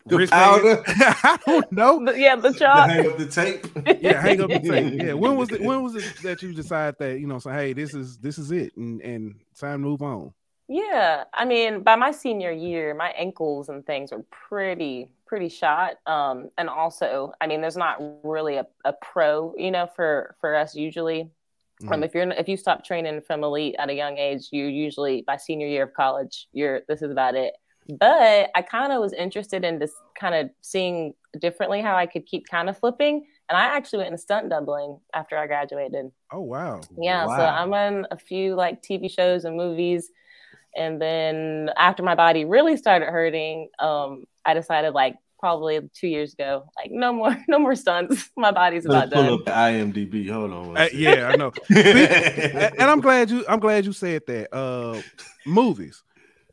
[0.06, 0.82] the powder.
[0.86, 2.04] I don't know.
[2.04, 2.88] The, yeah, the chalk.
[2.88, 3.66] hang up the tape.
[4.00, 5.00] yeah, hang up the tape.
[5.06, 5.12] Yeah.
[5.14, 5.60] When was it?
[5.60, 7.38] When was it that you decided that you know?
[7.38, 10.32] So hey, this is this is it, and and time to move on.
[10.68, 15.96] Yeah, I mean, by my senior year, my ankles and things were pretty pretty shot.
[16.06, 20.54] Um, and also, I mean, there's not really a, a pro, you know, for for
[20.54, 21.30] us usually.
[21.82, 21.92] Mm.
[21.92, 25.22] Um, if you're if you stop training from elite at a young age, you usually
[25.26, 27.54] by senior year of college, you're this is about it.
[27.88, 32.26] But I kind of was interested in just kind of seeing differently how I could
[32.26, 33.26] keep kind of flipping.
[33.48, 36.10] And I actually went into stunt doubling after I graduated.
[36.32, 36.80] Oh wow.
[36.98, 37.26] Yeah.
[37.26, 37.36] Wow.
[37.36, 40.10] So I'm on a few like TV shows and movies.
[40.76, 46.32] And then after my body really started hurting, um, I decided like probably two years
[46.34, 46.68] ago.
[46.76, 48.30] Like no more, no more stunts.
[48.36, 49.28] My body's about pull done.
[49.28, 50.30] Pull up the IMDb.
[50.30, 50.76] Hold on.
[50.76, 51.52] Uh, yeah, I know.
[51.74, 53.44] and I'm glad you.
[53.48, 54.54] I'm glad you said that.
[54.54, 55.00] Uh,
[55.44, 56.02] movies.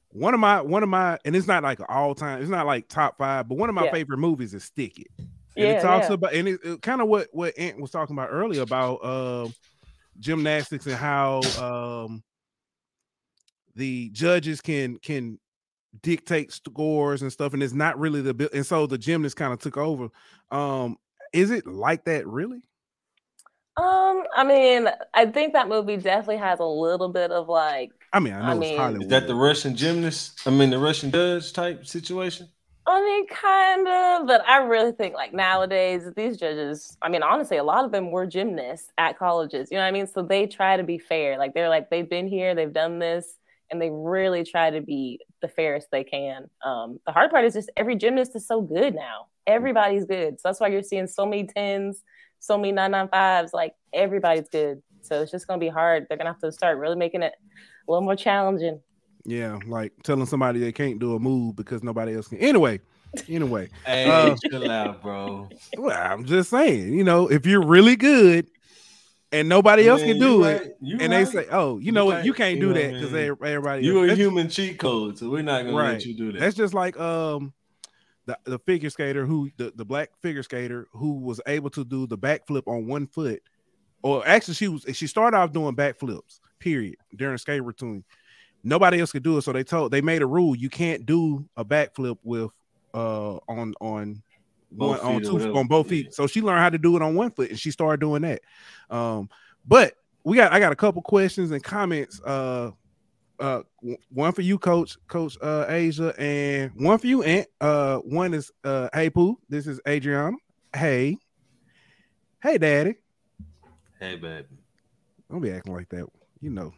[0.09, 2.39] One of my, one of my, and it's not like all time.
[2.39, 3.91] It's not like top five, but one of my yeah.
[3.91, 5.07] favorite movies is Stick It.
[5.17, 6.13] And yeah, it talks yeah.
[6.13, 9.47] about, and it, it kind of what what Ant was talking about earlier about uh,
[10.19, 12.23] gymnastics and how um,
[13.75, 15.39] the judges can can
[16.01, 19.59] dictate scores and stuff, and it's not really the and so the gymnast kind of
[19.59, 20.09] took over.
[20.51, 20.97] Um,
[21.31, 22.61] is it like that really?
[23.75, 27.91] Um, I mean, I think that movie definitely has a little bit of like.
[28.11, 29.03] I mean, I know I mean, Hollywood.
[29.03, 30.41] Is that the Russian gymnast?
[30.45, 32.49] I mean, the Russian judge type situation.
[32.85, 36.97] I mean, kind of, but I really think like nowadays these judges.
[37.01, 39.69] I mean, honestly, a lot of them were gymnasts at colleges.
[39.71, 40.05] You know what I mean?
[40.05, 41.37] So they try to be fair.
[41.37, 43.37] Like they're like they've been here, they've done this
[43.71, 46.49] and they really try to be the fairest they can.
[46.65, 49.27] Um, the hard part is just every gymnast is so good now.
[49.45, 50.39] Everybody's good.
[50.39, 52.01] So that's why you're seeing so many tens,
[52.39, 53.53] so many nine nine fives.
[53.53, 54.81] Like everybody's good.
[55.01, 56.07] So it's just gonna be hard.
[56.07, 57.33] They're gonna have to start really making it
[57.87, 58.79] a little more challenging.
[59.25, 62.39] Yeah, like telling somebody they can't do a move because nobody else can.
[62.39, 62.79] Anyway,
[63.27, 63.69] anyway.
[63.85, 65.49] hey, uh, chill out, bro.
[65.77, 68.47] Well, I'm just saying, you know, if you're really good,
[69.33, 70.47] and nobody else can do it.
[70.47, 70.71] Right.
[70.81, 71.09] and right.
[71.09, 72.23] they say, "Oh, you, you know what?
[72.23, 75.75] You can't do that because everybody." You're a human cheat code, so we're not gonna
[75.75, 75.93] right.
[75.93, 76.39] let you do that.
[76.39, 77.51] That's just like um,
[78.25, 82.07] the, the figure skater who the, the black figure skater who was able to do
[82.07, 83.41] the backflip on one foot,
[84.03, 86.39] or actually she was she started off doing backflips.
[86.59, 88.05] Period during skate routine.
[88.63, 91.45] Nobody else could do it, so they told they made a rule: you can't do
[91.57, 92.51] a backflip with
[92.93, 94.21] uh on on
[94.75, 96.13] one, on two on both feet.
[96.13, 98.41] So she learned how to do it on one foot, and she started doing that.
[98.89, 99.29] Um,
[99.65, 102.21] but we got I got a couple questions and comments.
[102.21, 102.71] Uh,
[103.39, 103.61] uh,
[104.09, 107.47] one for you, Coach Coach uh, Aja, and one for you, Ant.
[107.59, 109.37] Uh, one is uh, Hey Pooh.
[109.49, 110.37] This is Adriana.
[110.75, 111.17] Hey,
[112.41, 112.95] hey, Daddy.
[113.99, 114.47] Hey, baby.
[115.29, 116.05] Don't be acting like that.
[116.41, 116.73] You know.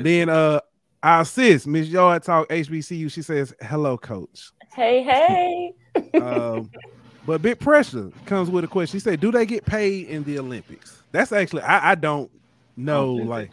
[0.00, 0.60] then uh,
[1.02, 3.10] our sis, Miss Yard Talk HBCU.
[3.10, 5.72] She says, "Hello, Coach." Hey, hey.
[6.20, 6.70] um,
[7.28, 8.98] But big pressure comes with a question.
[8.98, 12.30] She said, "Do they get paid in the Olympics?" That's actually I, I don't
[12.74, 13.12] know.
[13.12, 13.52] like,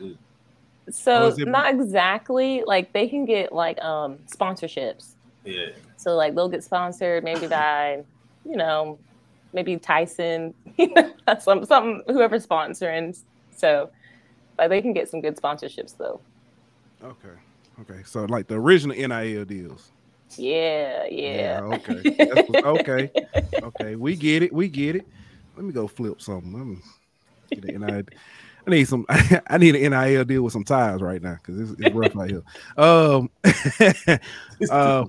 [0.89, 2.63] so not exactly.
[2.65, 5.15] Like they can get like um sponsorships.
[5.43, 5.71] Yeah.
[5.97, 8.05] So like they'll get sponsored maybe by,
[8.49, 8.97] you know,
[9.51, 10.53] maybe Tyson,
[11.41, 13.21] some some whoever sponsoring.
[13.53, 13.89] So,
[14.55, 16.21] but they can get some good sponsorships though.
[17.03, 17.35] Okay.
[17.81, 18.03] Okay.
[18.05, 19.91] So like the original NIL deals.
[20.37, 21.61] Yeah, yeah.
[21.61, 22.51] yeah okay.
[22.65, 23.11] okay.
[23.61, 23.95] Okay.
[23.95, 24.53] We get it.
[24.53, 25.07] We get it.
[25.55, 26.53] Let me go flip something.
[26.53, 26.77] Let me
[27.49, 28.03] get an NIL.
[28.67, 29.05] I need some.
[29.09, 32.29] I need an NIL deal with some ties right now because it's, it's rough out
[32.29, 32.43] here.
[32.77, 33.29] Um,
[34.71, 35.05] uh,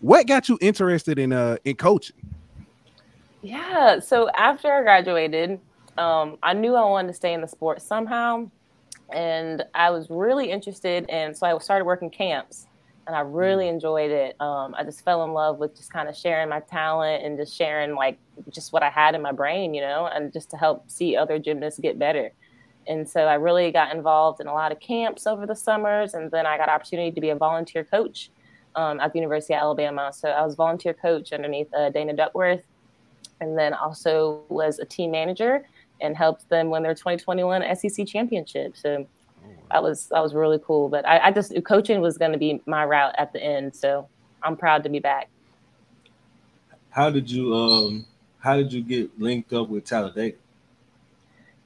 [0.00, 2.16] what got you interested in uh in coaching?
[3.42, 5.58] Yeah, so after I graduated,
[5.98, 8.48] um, I knew I wanted to stay in the sport somehow,
[9.12, 11.34] and I was really interested in.
[11.34, 12.66] So I started working camps,
[13.06, 13.70] and I really mm.
[13.74, 14.40] enjoyed it.
[14.40, 17.54] Um, I just fell in love with just kind of sharing my talent and just
[17.54, 18.18] sharing like
[18.50, 21.38] just what I had in my brain, you know, and just to help see other
[21.38, 22.32] gymnasts get better.
[22.86, 26.30] And so I really got involved in a lot of camps over the summers, and
[26.30, 28.30] then I got opportunity to be a volunteer coach
[28.74, 30.12] um, at the University of Alabama.
[30.12, 32.64] So I was volunteer coach underneath uh, Dana Duckworth,
[33.40, 35.64] and then also was a team manager
[36.00, 38.76] and helped them win their 2021 SEC championship.
[38.76, 39.06] So
[39.70, 40.88] that was that was really cool.
[40.88, 43.74] But I, I just coaching was going to be my route at the end.
[43.74, 44.08] So
[44.42, 45.28] I'm proud to be back.
[46.90, 48.06] How did you um
[48.38, 50.36] How did you get linked up with Talladega?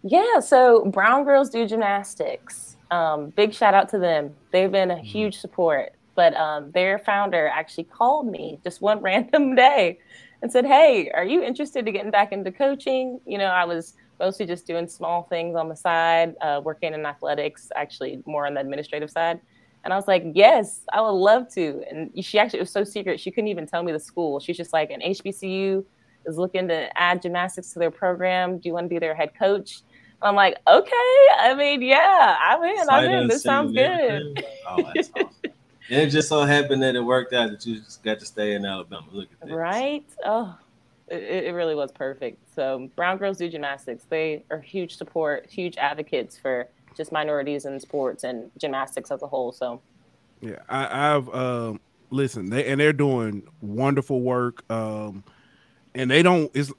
[0.03, 2.77] Yeah, so Brown Girls Do Gymnastics.
[2.93, 4.35] Um, big shout out to them.
[4.53, 5.05] They've been a mm-hmm.
[5.05, 5.93] huge support.
[6.15, 9.99] But um, their founder actually called me just one random day
[10.43, 13.21] and said, Hey, are you interested in getting back into coaching?
[13.27, 17.05] You know, I was mostly just doing small things on the side, uh, working in
[17.07, 19.41] athletics, actually more on the administrative side.
[19.85, 21.83] And I was like, Yes, I would love to.
[21.91, 24.41] And she actually, it was so secret, she couldn't even tell me the school.
[24.41, 25.85] She's just like, An HBCU
[26.27, 28.59] is looking to add gymnastics to their program.
[28.59, 29.81] Do you want to be their head coach?
[30.23, 31.17] I'm like, okay.
[31.39, 32.89] I mean, yeah, I'm in.
[32.89, 33.29] I'm in.
[33.29, 34.43] This sounds good.
[34.69, 35.53] Oh, that's awesome
[35.89, 38.65] it just so happened that it worked out that you just got to stay in
[38.65, 39.07] Alabama.
[39.13, 39.55] Look at that.
[39.55, 40.05] Right?
[40.25, 40.57] Oh,
[41.09, 42.55] it, it really was perfect.
[42.55, 44.05] So Brown Girls Do Gymnastics.
[44.09, 49.27] They are huge support, huge advocates for just minorities in sports and gymnastics as a
[49.27, 49.53] whole.
[49.53, 49.81] So
[50.41, 54.65] yeah, I, have um, listen, they and they're doing wonderful work.
[54.71, 55.25] Um,
[55.95, 56.73] and they don't is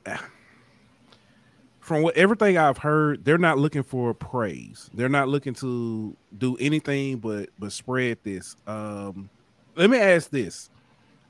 [1.79, 4.89] from what everything I've heard, they're not looking for praise.
[4.93, 8.55] They're not looking to do anything but but spread this.
[8.67, 9.29] Um,
[9.75, 10.69] let me ask this,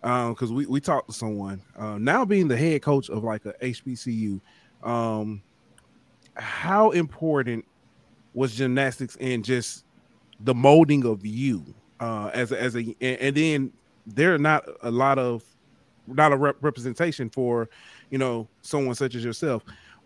[0.01, 3.45] because um, we we talked to someone uh, now being the head coach of like
[3.45, 4.39] a HBCU.
[4.83, 5.41] Um,
[6.35, 7.65] how important
[8.33, 9.83] was gymnastics and just
[10.41, 11.65] the molding of you
[11.99, 13.73] uh, as a, as a and, then
[14.05, 15.43] there are not a lot of
[16.05, 17.67] not a rep- representation for
[18.11, 19.63] you know someone such as yourself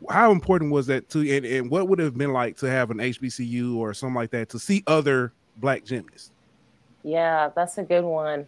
[0.09, 2.97] how important was that to and, and what would have been like to have an
[2.97, 6.31] HBCU or something like that to see other black gymnasts?
[7.03, 8.47] Yeah, that's a good one.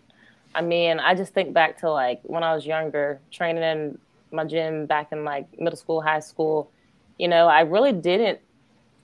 [0.56, 3.98] I mean, I just think back to like when I was younger, training in
[4.32, 6.72] my gym back in like middle school, high school.
[7.18, 8.40] You know, I really didn't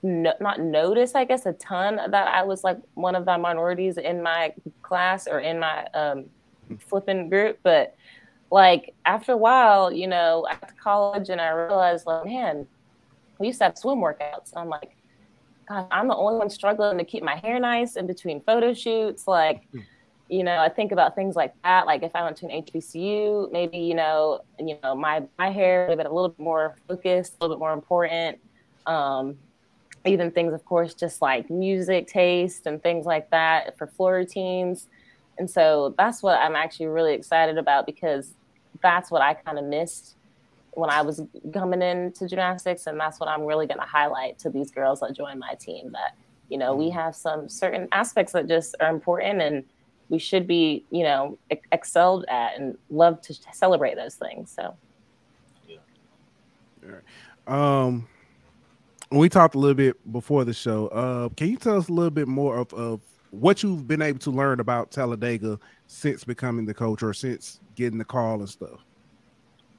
[0.02, 3.98] no, not notice, I guess, a ton that I was like one of the minorities
[3.98, 6.26] in my class or in my um,
[6.80, 7.96] flipping group, but
[8.52, 12.66] like after a while, you know, after college, and I realized, like, man,
[13.38, 14.52] we used to have swim workouts.
[14.56, 14.96] I'm like,
[15.68, 19.28] God, I'm the only one struggling to keep my hair nice in between photo shoots.
[19.28, 19.84] Like, mm.
[20.30, 21.88] You know, I think about things like that.
[21.88, 25.88] Like if I went to an HBCU, maybe, you know, you know, my my hair
[25.88, 28.40] would have been a little bit more focused, a little bit more important.
[28.86, 29.38] Um,
[30.06, 34.88] even things, of course, just like music taste and things like that for floor routines.
[35.38, 38.34] And so that's what I'm actually really excited about because
[38.82, 40.16] that's what I kind of missed
[40.74, 41.22] when I was
[41.54, 45.16] coming into gymnastics, and that's what I'm really going to highlight to these girls that
[45.16, 45.92] join my team.
[45.92, 46.16] That
[46.50, 47.00] you know we mm-hmm.
[47.00, 49.64] have some certain aspects that just are important, and
[50.10, 51.38] we should be you know
[51.72, 54.52] excelled at, and love to celebrate those things.
[54.56, 54.76] So,
[55.68, 55.78] yeah.
[56.84, 57.84] All right.
[57.84, 58.08] Um,
[59.12, 60.88] we talked a little bit before the show.
[60.88, 64.20] Uh, can you tell us a little bit more of, of what you've been able
[64.20, 68.86] to learn about Talladega since becoming the coach or since getting the call and stuff?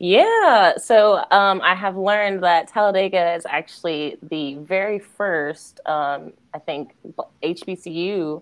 [0.02, 6.58] Yeah, so um, I have learned that Talladega is actually the very first, um, I
[6.58, 6.94] think,
[7.42, 8.40] HBCU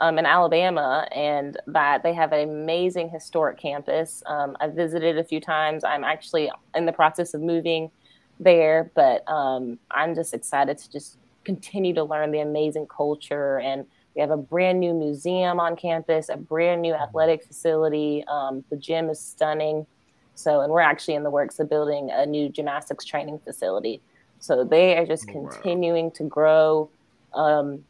[0.00, 4.22] um, in Alabama, and that they have an amazing historic campus.
[4.26, 5.84] Um, I've visited a few times.
[5.84, 7.90] I'm actually in the process of moving
[8.38, 13.86] there, but um, I'm just excited to just continue to learn the amazing culture and
[14.14, 17.02] we have a brand new museum on campus, a brand new mm-hmm.
[17.02, 18.24] athletic facility.
[18.28, 19.86] Um, the gym is stunning.
[20.34, 24.00] So, and we're actually in the works of building a new gymnastics training facility.
[24.40, 25.50] So they are just wow.
[25.50, 26.90] continuing to grow.
[27.34, 27.84] Um,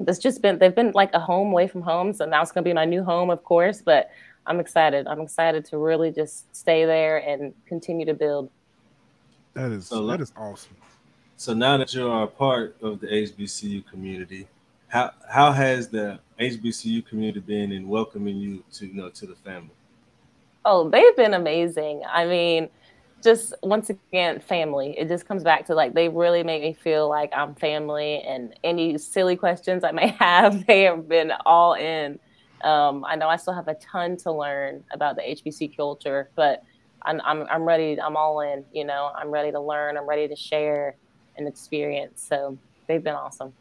[0.00, 2.64] it's just been they've been like a home away from home, so now it's going
[2.64, 3.82] to be my new home, of course.
[3.82, 4.10] But
[4.46, 5.06] I'm excited.
[5.06, 8.50] I'm excited to really just stay there and continue to build.
[9.54, 10.76] That is So, that is awesome.
[11.36, 14.46] So now that you are a part of the HBCU community,
[14.88, 19.34] how how has the HBCU community been in welcoming you to you know to the
[19.36, 19.70] family?
[20.64, 22.02] Oh, they've been amazing.
[22.08, 22.68] I mean,
[23.22, 24.94] just once again, family.
[24.98, 28.22] It just comes back to like they really make me feel like I'm family.
[28.22, 32.18] And any silly questions I may have, they have been all in.
[32.62, 36.62] Um, I know I still have a ton to learn about the HBC culture, but
[37.02, 38.00] I'm, I'm I'm ready.
[38.00, 38.64] I'm all in.
[38.72, 39.96] You know, I'm ready to learn.
[39.96, 40.96] I'm ready to share
[41.36, 42.26] and experience.
[42.26, 43.52] So they've been awesome.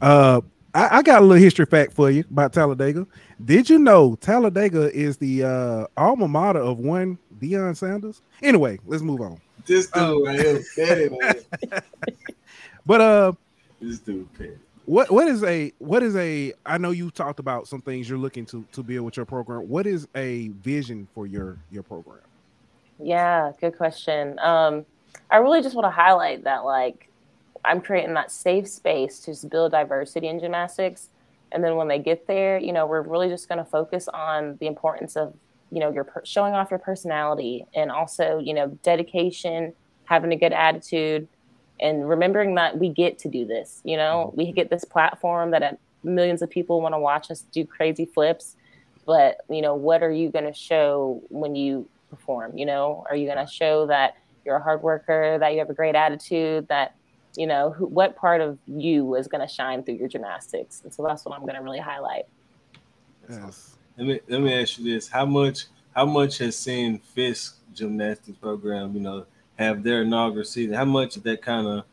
[0.00, 0.40] Uh,
[0.74, 3.06] I, I got a little history fact for you about Talladega.
[3.44, 8.22] Did you know Talladega is the uh, alma mater of one Deion Sanders?
[8.42, 9.40] Anyway, let's move on.
[9.66, 10.24] This dude Oh.
[10.24, 11.34] right here, petty, man.
[12.86, 13.32] But uh,
[13.80, 14.56] This dude petty.
[14.86, 16.52] what what is a what is a?
[16.66, 19.68] I know you talked about some things you're looking to to build with your program.
[19.68, 22.18] What is a vision for your your program?
[22.98, 24.38] Yeah, good question.
[24.40, 24.84] Um,
[25.30, 27.08] I really just want to highlight that, like,
[27.64, 31.08] I'm creating that safe space to just build diversity in gymnastics.
[31.52, 34.56] And then when they get there, you know, we're really just going to focus on
[34.58, 35.34] the importance of,
[35.70, 40.36] you know, your per- showing off your personality and also, you know, dedication, having a
[40.36, 41.28] good attitude,
[41.80, 43.80] and remembering that we get to do this.
[43.84, 45.72] You know, we get this platform that uh,
[46.02, 48.56] millions of people want to watch us do crazy flips.
[49.04, 52.56] But you know, what are you going to show when you perform?
[52.56, 55.70] You know, are you going to show that you're a hard worker, that you have
[55.70, 56.94] a great attitude, that
[57.36, 60.82] you know, who, what part of you is going to shine through your gymnastics?
[60.84, 62.24] And so that's what I'm going to really highlight.
[63.28, 63.76] Yes.
[63.96, 68.38] Let me let me ask you this: How much how much has seen Fisk gymnastics
[68.38, 70.74] program, you know, have their inaugural season?
[70.74, 71.84] How much of that kind of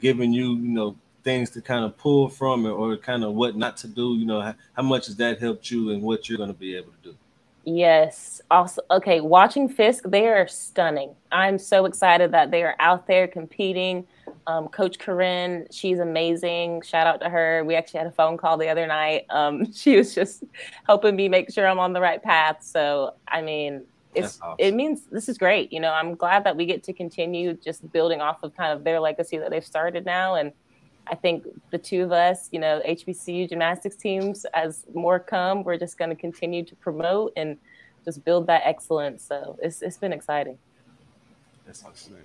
[0.00, 3.56] giving you, you know, things to kind of pull from it, or kind of what
[3.56, 4.16] not to do?
[4.16, 6.76] You know, how, how much has that helped you and what you're going to be
[6.76, 7.16] able to do?
[7.64, 8.42] Yes.
[8.50, 11.14] Also, okay, watching Fisk, they are stunning.
[11.32, 14.06] I'm so excited that they are out there competing.
[14.46, 16.82] Um, Coach Corrine, she's amazing.
[16.82, 17.64] Shout out to her.
[17.64, 19.26] We actually had a phone call the other night.
[19.30, 20.44] Um, she was just
[20.86, 22.58] helping me make sure I'm on the right path.
[22.62, 24.56] So, I mean, it's awesome.
[24.58, 25.72] it means this is great.
[25.72, 28.84] You know, I'm glad that we get to continue just building off of kind of
[28.84, 30.34] their legacy that they've started now.
[30.34, 30.52] And
[31.06, 35.78] I think the two of us, you know, HBCU gymnastics teams, as more come, we're
[35.78, 37.58] just going to continue to promote and
[38.04, 39.24] just build that excellence.
[39.24, 40.58] So it's it's been exciting.
[41.66, 42.16] That's awesome.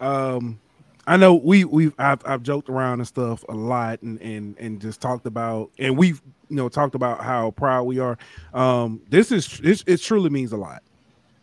[0.00, 0.58] um
[1.06, 4.80] I know we we've I've, I've joked around and stuff a lot and and and
[4.80, 8.16] just talked about and we've you know talked about how proud we are.
[8.54, 10.82] Um this is this it truly means a lot.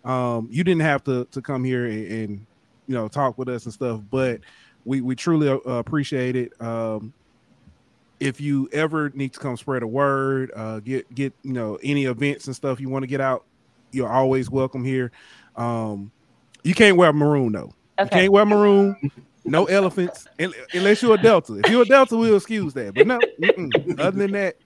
[0.03, 2.47] Um you didn't have to to come here and, and
[2.87, 4.41] you know talk with us and stuff, but
[4.85, 6.59] we we truly uh, appreciate it.
[6.59, 7.13] Um
[8.19, 12.05] if you ever need to come spread a word, uh get get you know any
[12.05, 13.45] events and stuff you want to get out,
[13.91, 15.11] you're always welcome here.
[15.55, 16.11] Um
[16.63, 17.73] you can't wear maroon though.
[18.03, 18.95] You can't wear maroon.
[19.43, 20.27] No elephants,
[20.73, 21.59] unless you're a Delta.
[21.63, 22.93] If you're a Delta, we'll excuse that.
[22.93, 23.99] But no, mm-mm.
[23.99, 24.57] other than that,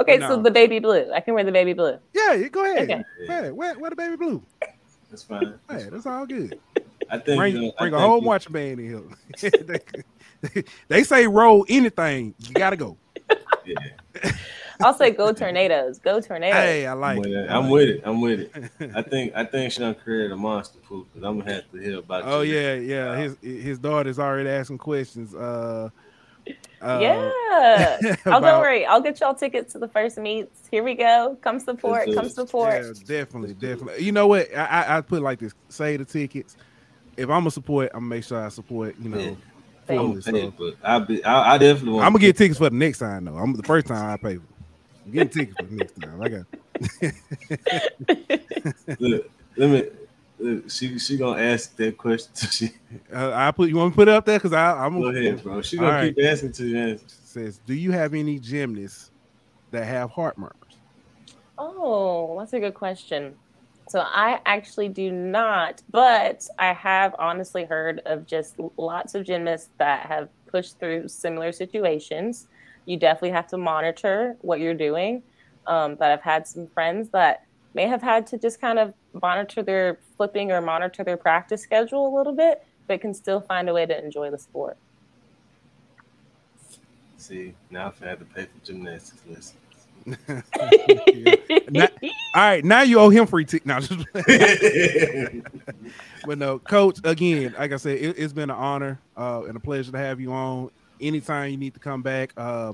[0.00, 0.28] Okay, No.
[0.28, 1.10] so the baby blue.
[1.12, 1.98] I can wear the baby blue.
[2.14, 2.90] yeah, go ahead.
[2.90, 3.02] Okay.
[3.22, 4.42] Yeah, wear, wear the baby blue.
[5.10, 5.54] That's fine.
[5.68, 6.58] Yeah, that's all good.
[7.10, 8.88] I think Bring, uh, I bring a think whole you- marching band in
[9.40, 9.50] here.
[10.54, 12.96] they, they say roll anything, you gotta go.
[13.66, 13.74] Yeah,
[14.84, 15.98] I'll say go tornadoes.
[15.98, 16.54] Go tornadoes.
[16.54, 17.32] Hey, I I'm, like with it.
[17.32, 17.50] it.
[17.50, 18.02] I I'm like with it.
[18.04, 18.92] I'm with it.
[18.94, 21.78] I think I think she done created a monster poop because I'm gonna have to
[21.78, 22.22] hear about.
[22.22, 22.26] It.
[22.26, 22.54] Oh you.
[22.54, 23.16] yeah, yeah.
[23.16, 25.34] His his daughter's already asking questions.
[25.34, 25.90] Uh,
[26.80, 27.30] uh yeah.
[27.52, 28.86] Oh, about- don't worry.
[28.86, 30.68] I'll get y'all tickets to the first meets.
[30.70, 31.36] Here we go.
[31.42, 32.08] Come support.
[32.14, 32.84] Come support.
[32.84, 34.02] Yeah, definitely, definitely.
[34.02, 34.54] You know what?
[34.56, 36.56] I, I I put it like this: say the tickets.
[37.16, 38.96] If I'm gonna support, I'm gonna make sure I support.
[38.98, 39.34] You know, Yeah.
[39.86, 40.42] Thank fully.
[40.44, 42.00] I'm So but I be I, I definitely.
[42.00, 43.36] I'm gonna get tickets for the next time though.
[43.36, 44.38] I'm the first time I pay.
[45.12, 45.20] For.
[45.20, 46.22] I'm getting tickets for the next time.
[46.22, 46.46] I got.
[49.00, 49.84] Look, let me.
[50.38, 52.32] Look, she she gonna ask that question.
[52.50, 52.70] She
[53.12, 55.06] Uh, I put you want me to put it up there because I I'm go
[55.06, 55.62] gonna ahead, bro.
[55.62, 57.04] She gonna All keep asking to you answer.
[57.24, 59.10] says, do you have any gymnasts
[59.70, 60.54] that have heart murmurs?
[61.58, 63.34] Oh, that's a good question.
[63.88, 69.70] So I actually do not, but I have honestly heard of just lots of gymnasts
[69.78, 72.48] that have pushed through similar situations.
[72.86, 75.22] You definitely have to monitor what you're doing.
[75.66, 79.62] Um, but I've had some friends that may have had to just kind of monitor
[79.62, 83.74] their flipping or monitor their practice schedule a little bit, but can still find a
[83.74, 84.76] way to enjoy the sport.
[87.18, 89.56] See, now if I have to pay for gymnastics lessons.
[91.12, 91.34] Yeah.
[91.68, 92.10] Not- All
[92.42, 93.66] right, now you owe him free ticket.
[93.66, 93.80] Now,
[96.26, 96.98] but no, coach.
[97.04, 100.20] Again, like I said, it, has been an honor uh, and a pleasure to have
[100.20, 100.70] you on.
[101.00, 102.72] Anytime you need to come back, uh,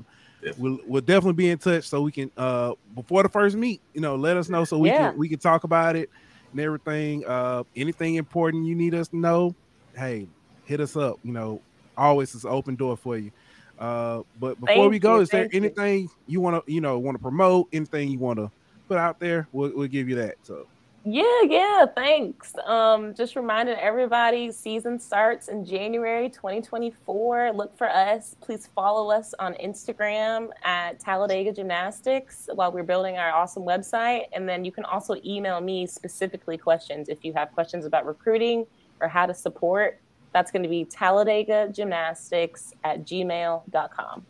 [0.58, 3.80] we'll we'll definitely be in touch so we can uh, before the first meet.
[3.94, 5.10] You know, let us know so we yeah.
[5.10, 6.10] can we can talk about it
[6.52, 7.24] and everything.
[7.26, 9.54] Uh, anything important you need us to know,
[9.96, 10.26] hey,
[10.64, 11.18] hit us up.
[11.22, 11.60] You know,
[11.96, 13.30] always is open door for you.
[13.78, 16.80] Uh, but before thank we go, you, is there anything you, you want to you
[16.80, 17.68] know want to promote?
[17.72, 18.50] Anything you want to
[18.88, 19.48] put out there?
[19.52, 20.36] We'll, we'll give you that.
[20.42, 20.66] So.
[21.08, 22.52] Yeah, yeah, thanks.
[22.66, 27.52] Um, just reminding everybody, season starts in January 2024.
[27.52, 28.34] Look for us.
[28.40, 34.24] Please follow us on Instagram at Talladega Gymnastics while we're building our awesome website.
[34.32, 38.66] And then you can also email me specifically questions if you have questions about recruiting
[39.00, 40.00] or how to support.
[40.32, 44.26] That's going to be Talladega Gymnastics at gmail.com.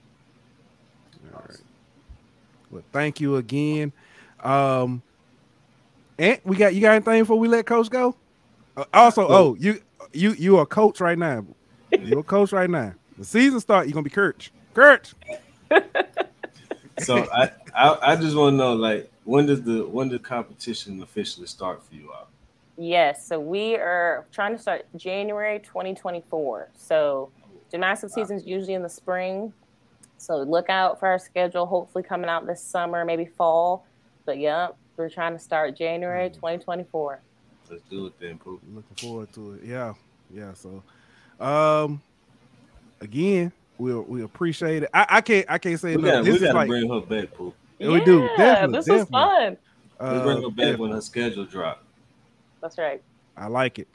[1.34, 1.60] All right.
[2.70, 3.94] Well, thank you again.
[4.44, 5.00] Um,
[6.18, 8.16] and we got you got anything before we let coach go?
[8.76, 9.80] Uh, also, oh, you
[10.12, 11.44] you you are a coach right now.
[11.90, 12.94] You're a coach right now.
[13.18, 14.50] The season start, you're gonna be Kurt.
[14.74, 15.14] Kurt.
[16.98, 21.02] so I, I I just want to know like when does the when does competition
[21.02, 22.28] officially start for you all?
[22.78, 26.70] Yes, so we are trying to start January 2024.
[26.74, 27.30] So
[27.70, 28.22] gymnastics wow.
[28.22, 29.52] season is usually in the spring.
[30.18, 33.86] So look out for our schedule, hopefully coming out this summer, maybe fall.
[34.26, 37.20] But yeah, we're trying to start January 2024.
[37.70, 38.62] Let's do it then, Poop.
[38.72, 39.64] Looking forward to it.
[39.64, 39.94] Yeah,
[40.32, 40.52] yeah.
[40.54, 40.82] So,
[41.40, 42.00] um,
[43.00, 44.90] again, we we appreciate it.
[44.94, 47.54] I, I can't I can't say we Gotta, we gotta like, bring her back, Poop.
[47.78, 48.28] Yeah, we do.
[48.36, 49.00] Definitely, this definitely.
[49.00, 49.56] was fun.
[49.98, 50.76] Uh, we bring her back definitely.
[50.86, 51.82] when her schedule drop.
[52.60, 53.02] That's right.
[53.36, 53.88] I like it.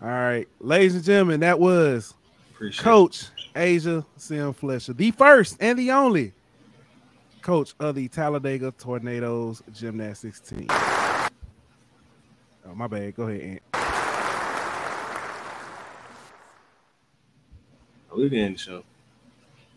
[0.00, 2.14] All right, ladies and gentlemen, that was
[2.54, 3.86] Appreciate Coach it.
[3.86, 6.32] Aja Sim Fletcher, the first and the only
[7.46, 10.66] coach of the Talladega Tornadoes gymnastics team.
[10.68, 11.30] Oh,
[12.74, 13.14] my bad.
[13.14, 13.62] Go ahead, Ant.
[18.10, 18.82] Oh, we getting the show.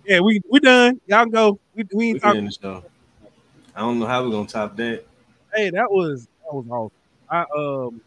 [0.03, 0.99] Yeah, we we done.
[1.05, 1.59] Y'all go.
[1.75, 2.83] We we ain't talking the show.
[3.75, 5.05] I don't know how we're gonna top that.
[5.53, 6.91] Hey, that was that was awesome.
[7.29, 8.01] I um,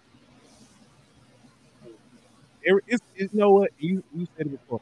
[2.64, 4.80] it, it's, it's you know what you you said it before.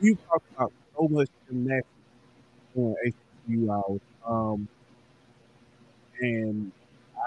[0.00, 1.86] You talked about so much gymnastics
[2.74, 2.94] on
[3.48, 4.00] HBCU out.
[4.26, 4.68] um,
[6.20, 6.72] and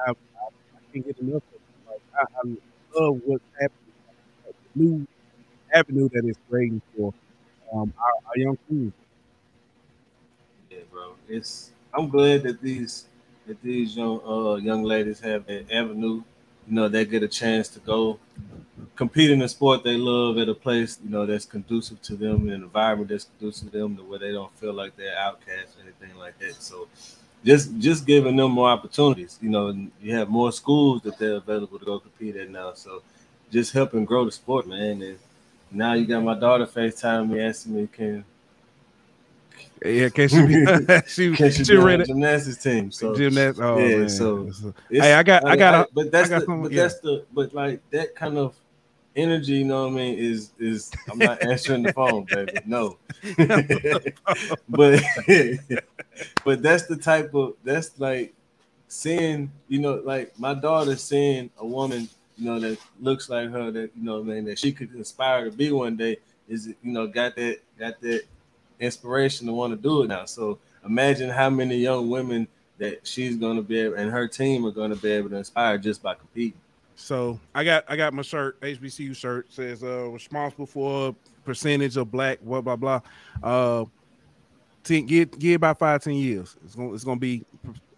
[0.08, 1.62] I, I, I can't get enough of it.
[1.90, 3.94] Like, I, I love what's happening,
[4.46, 4.54] the
[4.84, 5.08] new
[5.74, 7.14] avenue that is creating for
[7.74, 8.94] um, our, our young queens.
[10.70, 11.16] Yeah, bro.
[11.28, 13.06] It's I'm glad that these
[13.48, 16.24] that these young uh, young ladies have an avenue.
[16.68, 18.20] You know, they get a chance to go
[18.96, 22.48] compete in a sport they love at a place you know that's conducive to them,
[22.48, 25.82] an environment that's conducive to them, to where they don't feel like they're outcasts or
[25.84, 26.56] anything like that.
[26.56, 26.88] So,
[27.44, 29.38] just just giving them more opportunities.
[29.42, 32.74] You know, you have more schools that they're available to go compete at now.
[32.74, 33.02] So,
[33.52, 35.02] just helping grow the sport, man.
[35.02, 35.20] And
[35.72, 38.26] now you got my daughter FaceTime me asking me, can
[39.84, 40.66] yeah, can she be?
[41.08, 42.92] she she, she on the gymnastics team?
[42.92, 43.60] So gymnastics.
[43.60, 44.10] Oh, yeah, man.
[44.10, 44.50] so
[44.90, 46.82] hey, I got, I got, I, but that's the, but yeah.
[46.82, 48.56] that's the, but like that kind of
[49.16, 52.54] energy, you know what I mean, is is I'm not answering the phone, baby.
[52.66, 52.98] No.
[54.70, 55.02] but
[56.44, 58.34] but that's the type of that's like
[58.88, 63.72] seeing, you know, like my daughter seeing a woman, you know, that looks like her
[63.72, 67.08] that you know, man, that she could inspire to be one day is you know,
[67.08, 68.24] got that got that
[68.80, 70.26] inspiration to want to do it now.
[70.26, 72.48] So imagine how many young women
[72.78, 76.02] that she's gonna be able and her team are gonna be able to inspire just
[76.04, 76.60] by competing.
[76.96, 82.12] So I got I got my shirt, HBCU shirt says uh responsible for percentage of
[82.12, 83.02] black, blah blah blah.
[83.44, 83.86] Uh
[84.84, 86.56] 10 get get about five, ten years.
[86.64, 87.44] It's gonna it's gonna be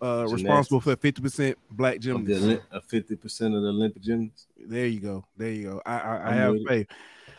[0.02, 2.64] uh responsible for 50 percent black gymnasts.
[2.72, 4.48] A 50 percent of the Olympic gymnasts.
[4.58, 5.26] There you go.
[5.36, 5.82] There you go.
[5.86, 6.88] I I, I have faith.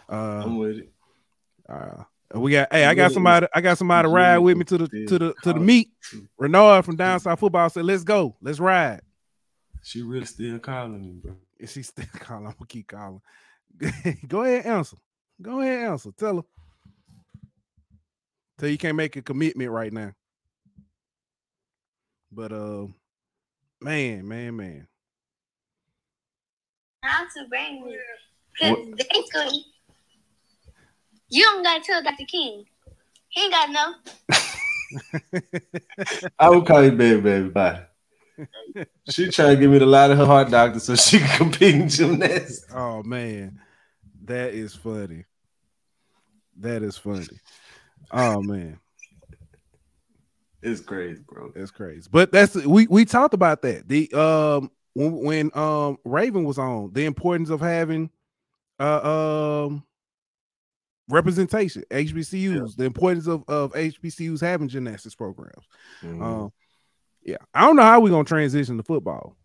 [0.08, 0.92] Uh, I'm with it.
[1.68, 2.02] Uh
[2.34, 4.88] we got hey, I got somebody, I got somebody to ride with me to the
[4.88, 5.90] to the to the meet.
[6.36, 9.00] Renard from down south football said, Let's go, let's ride.
[9.82, 11.36] She really still calling me, bro.
[11.58, 12.46] Is she still calling?
[12.46, 13.22] I'm gonna keep calling.
[14.28, 14.96] Go ahead, answer.
[15.40, 16.10] Go ahead, answer.
[16.16, 16.42] Tell her.
[18.58, 20.12] Tell you can't make a commitment right now.
[22.30, 22.86] But uh,
[23.80, 24.88] man, man, man.
[27.02, 27.96] How to bring me?
[28.60, 29.64] Cause basically,
[31.28, 32.24] you don't gotta tell Dr.
[32.26, 32.64] King.
[33.28, 33.94] He ain't got no.
[36.38, 37.48] I will call you baby, baby.
[37.50, 37.88] Bye
[39.08, 41.74] she trying to give me the light of her heart doctor so she can compete
[41.74, 42.66] in gymnastics.
[42.72, 43.60] Oh man,
[44.24, 45.24] that is funny.
[46.58, 47.26] That is funny.
[48.10, 48.78] Oh man,
[50.62, 51.52] it's crazy, bro.
[51.54, 52.08] It's crazy.
[52.10, 53.88] But that's we we talked about that.
[53.88, 58.10] The um when when um Raven was on, the importance of having
[58.78, 59.84] uh um
[61.08, 62.72] representation, HBCUs, yeah.
[62.76, 65.64] the importance of, of HBCUs having gymnastics programs.
[66.02, 66.22] Mm-hmm.
[66.22, 66.52] Um,
[67.22, 69.36] yeah, I don't know how we're gonna transition to football.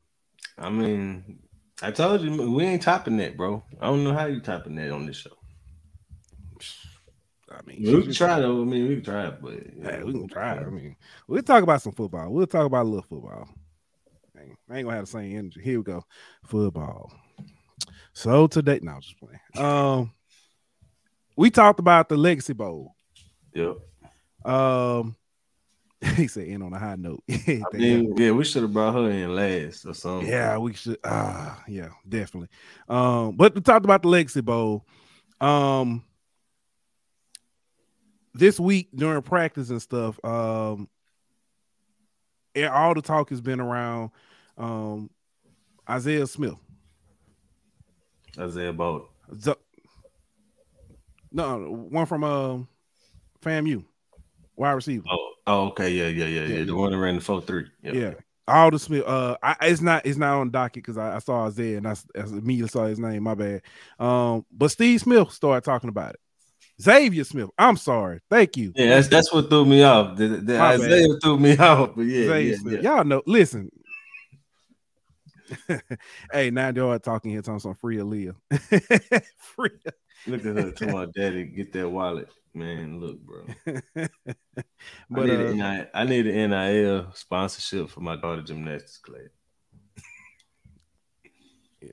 [0.57, 1.39] I mean,
[1.81, 3.63] I told you we ain't topping that, bro.
[3.81, 5.31] I don't know how you topping that on this show.
[7.51, 8.61] I mean, we can try though.
[8.61, 10.53] I mean, we can try it, but yeah, hey, we can try.
[10.53, 10.63] It.
[10.65, 10.95] I mean,
[11.27, 12.31] we'll talk about some football.
[12.31, 13.47] We'll talk about a little football.
[14.69, 15.61] I ain't gonna have the same energy.
[15.61, 16.03] Here we go,
[16.45, 17.11] football.
[18.13, 19.39] So today, no, just playing.
[19.55, 20.11] Um,
[21.35, 22.95] we talked about the Legacy Bowl.
[23.53, 23.77] Yep.
[24.45, 25.15] Um,
[26.15, 27.23] he said in on a high note.
[27.29, 30.27] I mean, yeah, we should have brought her in last or something.
[30.27, 30.97] Yeah, we should.
[31.03, 32.49] Ah, uh, yeah, definitely.
[32.89, 34.85] Um, but we talked about the Legacy Bowl.
[35.39, 36.03] Um,
[38.33, 40.89] this week during practice and stuff, um,
[42.71, 44.11] all the talk has been around
[44.57, 45.09] um
[45.89, 46.55] Isaiah Smith.
[48.37, 49.09] Isaiah Bolt.
[51.33, 52.67] No, one from um
[53.41, 53.83] FAMU,
[54.55, 55.03] wide receiver.
[55.11, 56.57] Oh, oh, okay, yeah, yeah, yeah, yeah.
[56.59, 56.63] yeah.
[56.63, 57.65] The one that ran the four three.
[57.81, 58.13] Yeah.
[58.45, 61.45] All the Smith, uh, I, it's not it's not on docket because I, I, saw
[61.45, 63.23] Isaiah and I, I immediately saw his name.
[63.23, 63.61] My bad.
[63.99, 66.19] Um, but Steve Smith started talking about it.
[66.81, 67.49] Xavier Smith.
[67.57, 68.19] I'm sorry.
[68.29, 68.73] Thank you.
[68.75, 70.17] Yeah, that's that's what threw me off.
[70.17, 71.21] The, the Isaiah bad.
[71.21, 71.91] threw me off.
[71.95, 72.79] But yeah, yeah, Yeah.
[72.79, 73.21] y'all know.
[73.25, 73.69] Listen.
[76.31, 78.35] hey, now they're talking here talking some free Aaliyah.
[79.37, 79.69] free.
[80.27, 81.45] Look at her to my daddy.
[81.45, 82.99] Get that wallet, man.
[82.99, 83.45] Look, bro.
[83.95, 84.09] but
[85.19, 89.21] I need, uh, NIL, I need an NIL sponsorship for my daughter gymnastics class.
[91.81, 91.89] yeah.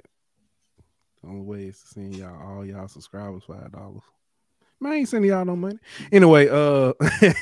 [1.23, 4.03] The only way is to send y'all all y'all subscribers five dollars.
[4.83, 5.79] Man, I ain't sending y'all no money.
[6.11, 6.93] Anyway, uh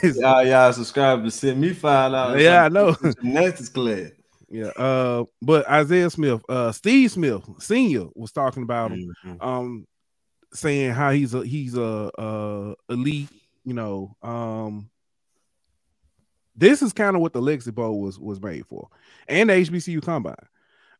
[0.02, 2.42] y'all, y'all subscribe to send me five dollars.
[2.42, 2.96] Yeah, I know.
[3.22, 4.10] Gymnastics class.
[4.51, 9.46] Yeah, uh, but Isaiah Smith, uh, Steve Smith Senior was talking about him, mm-hmm.
[9.46, 9.86] um,
[10.55, 13.28] saying how he's a he's a, a elite,
[13.64, 14.16] you know.
[14.22, 14.88] Um,
[16.57, 18.88] this is kind of what the Legacy Bowl was was made for,
[19.28, 20.34] and the HBCU Combine,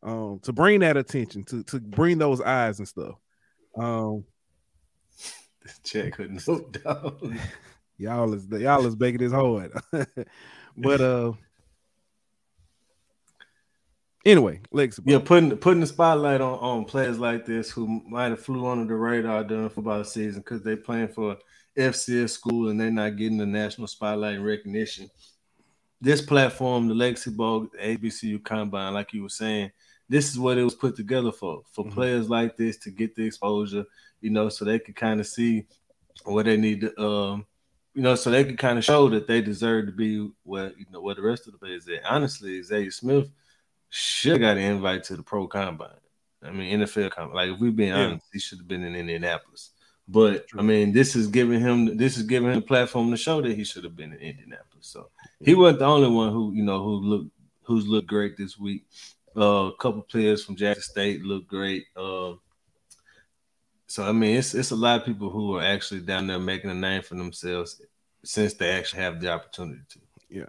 [0.03, 3.15] um, to bring that attention, to to bring those eyes and stuff.
[3.77, 4.25] Um,
[5.85, 7.41] check couldn't look down.
[7.97, 9.73] y'all is y'all is making this hard,
[10.77, 11.33] but uh.
[14.29, 15.01] Anyway, legs.
[15.07, 18.85] Yeah, putting putting the spotlight on, on players like this who might have flew under
[18.85, 21.39] the radar during football season because they're playing for
[21.79, 25.11] FCS school and they're not getting the national spotlight and recognition.
[26.03, 29.73] This platform, the Legacy Bowl, HBCU Combine, like you were saying,
[30.11, 31.95] this is what it was put together for for mm-hmm.
[31.95, 33.87] players like this to get the exposure,
[34.21, 35.65] you know, so they could kind of see
[36.25, 37.47] what they need to, um,
[37.95, 40.85] you know, so they could kind of show that they deserve to be where you
[40.93, 42.05] know where the rest of the players at.
[42.05, 43.31] Honestly, Xavier Smith
[43.91, 45.91] should have got an invite to the pro combine.
[46.43, 47.37] I mean, NFL combine.
[47.37, 48.07] Like if we've been yeah.
[48.07, 49.71] honest, he should have been in Indianapolis.
[50.07, 53.43] But I mean, this is giving him this is giving him a platform to show
[53.43, 54.87] that he should have been in Indianapolis.
[54.87, 55.11] So
[55.41, 57.31] he wasn't the only one who you know who looked
[57.63, 58.87] who's looked great this week.
[59.37, 61.85] Uh, a couple players from Jackson State looked great.
[61.95, 62.33] Uh,
[63.87, 66.71] so I mean, it's it's a lot of people who are actually down there making
[66.71, 67.81] a name for themselves
[68.25, 69.99] since they actually have the opportunity to.
[70.31, 70.47] Yeah.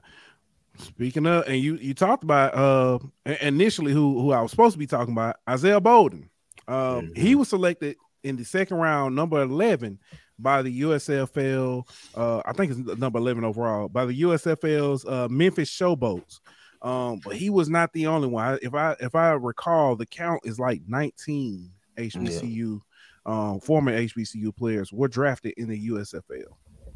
[0.80, 3.00] Speaking of, and you you talked about uh
[3.42, 6.30] initially who who I was supposed to be talking about Isaiah Bolden.
[6.68, 7.22] Um, mm-hmm.
[7.22, 10.00] he was selected in the second round, number eleven,
[10.38, 11.88] by the USFL.
[12.16, 16.40] Uh, I think it's number eleven overall by the USFL's uh, Memphis Showboats.
[16.82, 18.58] Um, but he was not the only one.
[18.62, 22.80] If I if I recall, the count is like nineteen HBCU,
[23.26, 23.32] yeah.
[23.34, 26.54] um, former HBCU players were drafted in the USFL.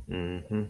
[0.10, 0.64] Mm-hmm.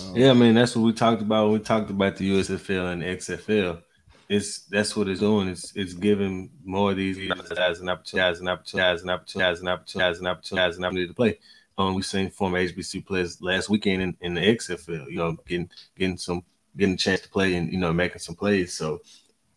[0.00, 1.44] Um, yeah, I mean that's what we talked about.
[1.44, 3.82] When we talked about the USFL and XFL.
[4.26, 5.48] It's that's what it's doing.
[5.48, 10.18] It's it's giving more of these guys an opportunity, an opportunity, an opportunity, an opportunity,
[10.20, 11.38] an opportunity, an opportunity to play.
[11.76, 15.10] Um, we seen former HBC players last weekend in, in the XFL.
[15.10, 16.42] You know, getting getting some
[16.76, 18.74] getting a chance to play and you know making some plays.
[18.74, 19.00] So,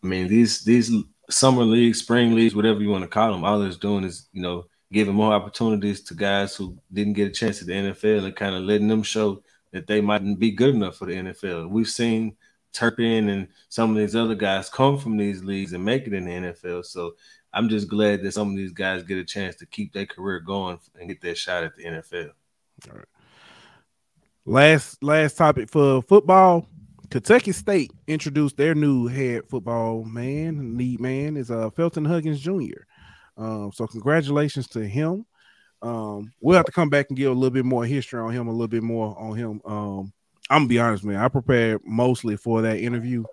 [0.02, 0.92] I mean these these
[1.30, 4.42] summer leagues, spring leagues, whatever you want to call them, all it's doing is you
[4.42, 8.36] know giving more opportunities to guys who didn't get a chance at the NFL and
[8.36, 9.42] kind of letting them show
[9.72, 11.68] that they mightn't be good enough for the NFL.
[11.68, 12.36] We've seen
[12.72, 16.24] Turpin and some of these other guys come from these leagues and make it in
[16.24, 16.84] the NFL.
[16.84, 17.14] So
[17.52, 20.40] I'm just glad that some of these guys get a chance to keep their career
[20.40, 22.30] going and get their shot at the NFL.
[22.90, 23.04] All right.
[24.44, 26.66] Last last topic for football.
[27.10, 32.84] Kentucky State introduced their new head football man, lead man is uh Felton Huggins Jr.
[33.36, 35.24] Um, so congratulations to him.
[35.82, 38.48] Um, we'll have to come back and give a little bit more history on him,
[38.48, 39.60] a little bit more on him.
[39.64, 40.12] Um,
[40.50, 41.16] I'm gonna be honest, man.
[41.16, 43.24] I prepared mostly for that interview,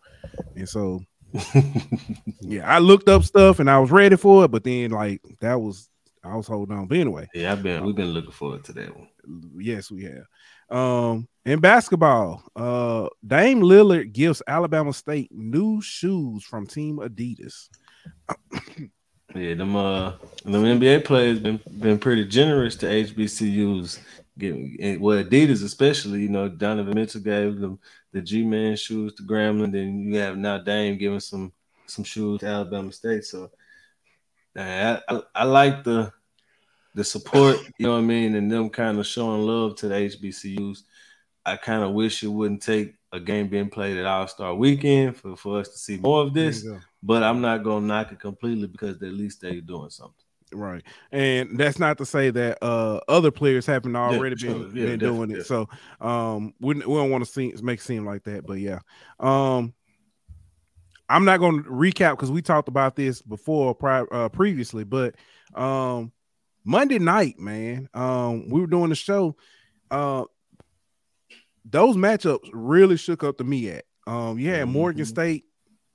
[0.56, 1.02] and so
[2.41, 5.60] yeah, I looked up stuff and I was ready for it, but then like that
[5.60, 5.89] was
[6.24, 6.88] I was holding on.
[6.88, 9.08] But anyway, yeah, I've been we've been looking forward to that one.
[9.58, 10.26] Yes, we have.
[10.70, 17.70] Um, in basketball, uh, Dame Lillard gives Alabama State new shoes from Team Adidas.
[19.36, 20.14] Yeah, them uh,
[20.44, 24.00] them NBA players been been pretty generous to HBCUs.
[24.38, 26.22] Getting well, Adidas especially.
[26.22, 27.80] You know, Donovan Mitchell gave them
[28.12, 29.72] the G Man shoes to Grambling.
[29.72, 31.54] Then you have now Dame giving some
[31.86, 33.26] some shoes to Alabama State.
[33.26, 33.52] So,
[34.56, 36.12] I, I, I like the
[36.96, 39.96] the support, you know what I mean, and them kind of showing love to the
[39.96, 40.84] HBCUs.
[41.46, 45.18] I kind of wish it wouldn't take a game being played at All Star Weekend
[45.18, 46.66] for, for us to see more of this.
[47.06, 50.16] But I'm not gonna knock it completely because at least they're doing something.
[50.51, 54.86] Right, and that's not to say that uh, other players haven't already yeah, been, yeah,
[54.86, 55.45] been doing it.
[55.45, 55.70] So
[56.01, 58.80] um, we, we don't want to see make it seem like that, but yeah.
[59.20, 59.74] Um,
[61.08, 65.16] I'm not going to recap because we talked about this before pri- uh, previously, but
[65.53, 66.12] um,
[66.64, 69.36] Monday night, man, um, we were doing the show.
[69.91, 70.24] Uh,
[71.64, 73.82] those matchups really shook up the MEAC.
[74.08, 75.10] Um, you had Morgan mm-hmm.
[75.10, 75.45] State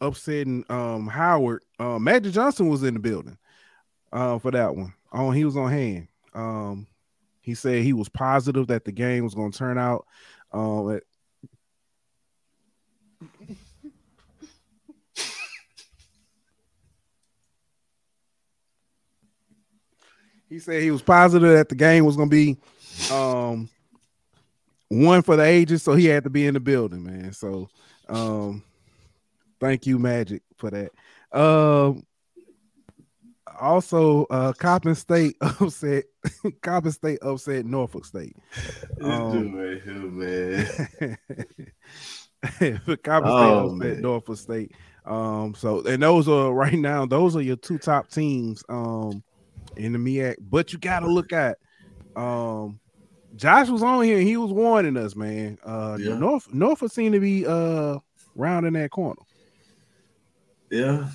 [0.01, 1.63] upsetting um Howard.
[1.79, 3.39] Uh, Magic Johnson was in the building
[4.13, 4.93] uh, for that one.
[5.13, 6.09] Oh, he was on hand.
[6.35, 6.87] Um,
[7.41, 10.07] he said he was positive that the game was going to turn out.
[10.53, 10.99] Uh,
[20.49, 22.57] he said he was positive that the game was going to be
[23.13, 23.69] um,
[24.89, 27.33] one for the ages, so he had to be in the building, man.
[27.33, 27.69] So,
[28.09, 28.63] um,
[29.61, 30.91] thank you, Magic, for that.
[31.39, 32.05] Um,
[33.61, 36.05] also, uh, Coppin State upset.
[36.63, 38.37] Coppin State upset Norfolk State.
[39.01, 40.67] Um, right here, man.
[43.03, 44.73] Coppin oh, State upset Norfolk State.
[45.07, 47.07] Um, so and those are right now.
[47.07, 48.63] Those are your two top teams.
[48.69, 49.23] Um,
[49.77, 51.59] in the MEAC, but you got to look at.
[52.17, 52.81] Um,
[53.37, 54.19] Josh was on here.
[54.19, 55.59] And he was warning us, man.
[55.65, 56.17] Uh, yeah.
[56.17, 57.99] North Norfolk seemed to be uh
[58.35, 59.23] rounding that corner.
[60.71, 61.09] Yeah,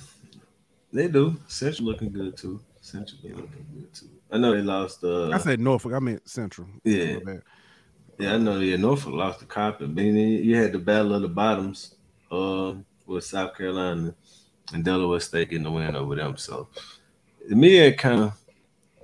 [0.92, 1.36] they do.
[1.48, 2.60] Central looking good too.
[2.80, 4.10] Central looking good too.
[4.30, 5.02] I know they lost.
[5.02, 5.92] Uh, I said Norfolk.
[5.92, 6.68] I meant Central.
[6.84, 7.18] Yeah.
[8.18, 8.60] Yeah, I know.
[8.60, 9.94] Yeah, Norfolk lost the Coppin.
[9.94, 11.94] But you had the battle of the bottoms
[12.30, 12.74] uh,
[13.06, 14.14] with South Carolina
[14.72, 16.36] and Delaware State getting the win over them.
[16.36, 16.68] So
[17.48, 18.32] the media kind of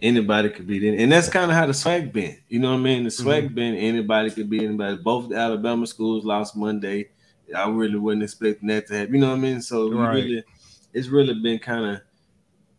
[0.01, 0.99] anybody could beat it.
[0.99, 2.39] And that's kind of how the SWAC been.
[2.49, 3.05] You know what I mean?
[3.05, 3.55] The SWAC mm-hmm.
[3.55, 4.97] been anybody could beat anybody.
[4.97, 7.11] Both the Alabama schools lost Monday.
[7.55, 9.15] I really wasn't expecting that to happen.
[9.15, 9.63] You know what I mean?
[9.63, 10.15] So right.
[10.15, 10.45] really
[10.93, 12.01] it's really been kind of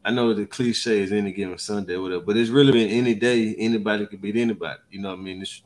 [0.05, 3.55] I know the cliche is any given Sunday, whatever, but it's really been any day
[3.57, 4.79] anybody could beat anybody.
[4.91, 5.41] You know what I mean?
[5.41, 5.61] It's,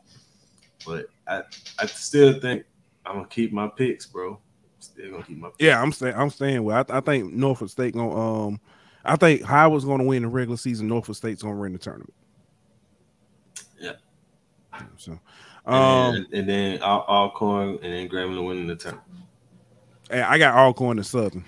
[0.85, 1.41] but I
[1.79, 2.63] I still think
[3.05, 4.39] I'm gonna keep my picks, bro.
[4.79, 5.61] Still gonna keep my picks.
[5.61, 8.59] Yeah, I'm saying I'm staying with I, I think Norfolk State gonna um
[9.03, 12.13] I think Howard's gonna win the regular season, Norfolk State's gonna win the tournament.
[13.79, 13.93] Yeah.
[14.97, 15.19] So
[15.68, 19.05] um and then, and then Alcorn and then Grambling winning the tournament.
[20.09, 21.43] Hey, I got all Alcorn and Southern.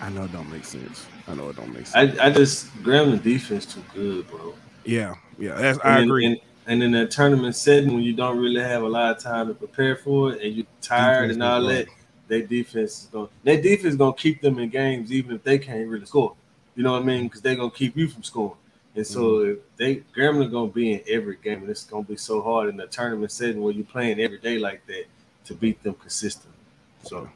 [0.00, 1.06] I know it don't make sense.
[1.26, 2.18] I know it don't make sense.
[2.18, 4.54] I, I just Grambling defense too good, bro.
[4.84, 6.26] Yeah, yeah, that's I agree.
[6.26, 9.48] And, and in that tournament setting, when you don't really have a lot of time
[9.48, 11.86] to prepare for it, and you're tired defense and all that,
[12.28, 13.28] their defense is going.
[13.42, 16.34] Their defense is going to keep them in games, even if they can't really score.
[16.74, 17.24] You know what I mean?
[17.24, 18.56] Because they're going to keep you from scoring.
[18.94, 19.60] And so mm-hmm.
[19.76, 22.68] they Grambling going to be in every game, and it's going to be so hard
[22.68, 25.04] in the tournament setting where you're playing every day like that
[25.46, 26.52] to beat them consistently.
[27.02, 27.28] So,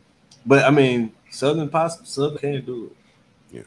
[0.45, 2.07] but I mean, Southern possible.
[2.07, 2.93] Southern can't do
[3.53, 3.65] it.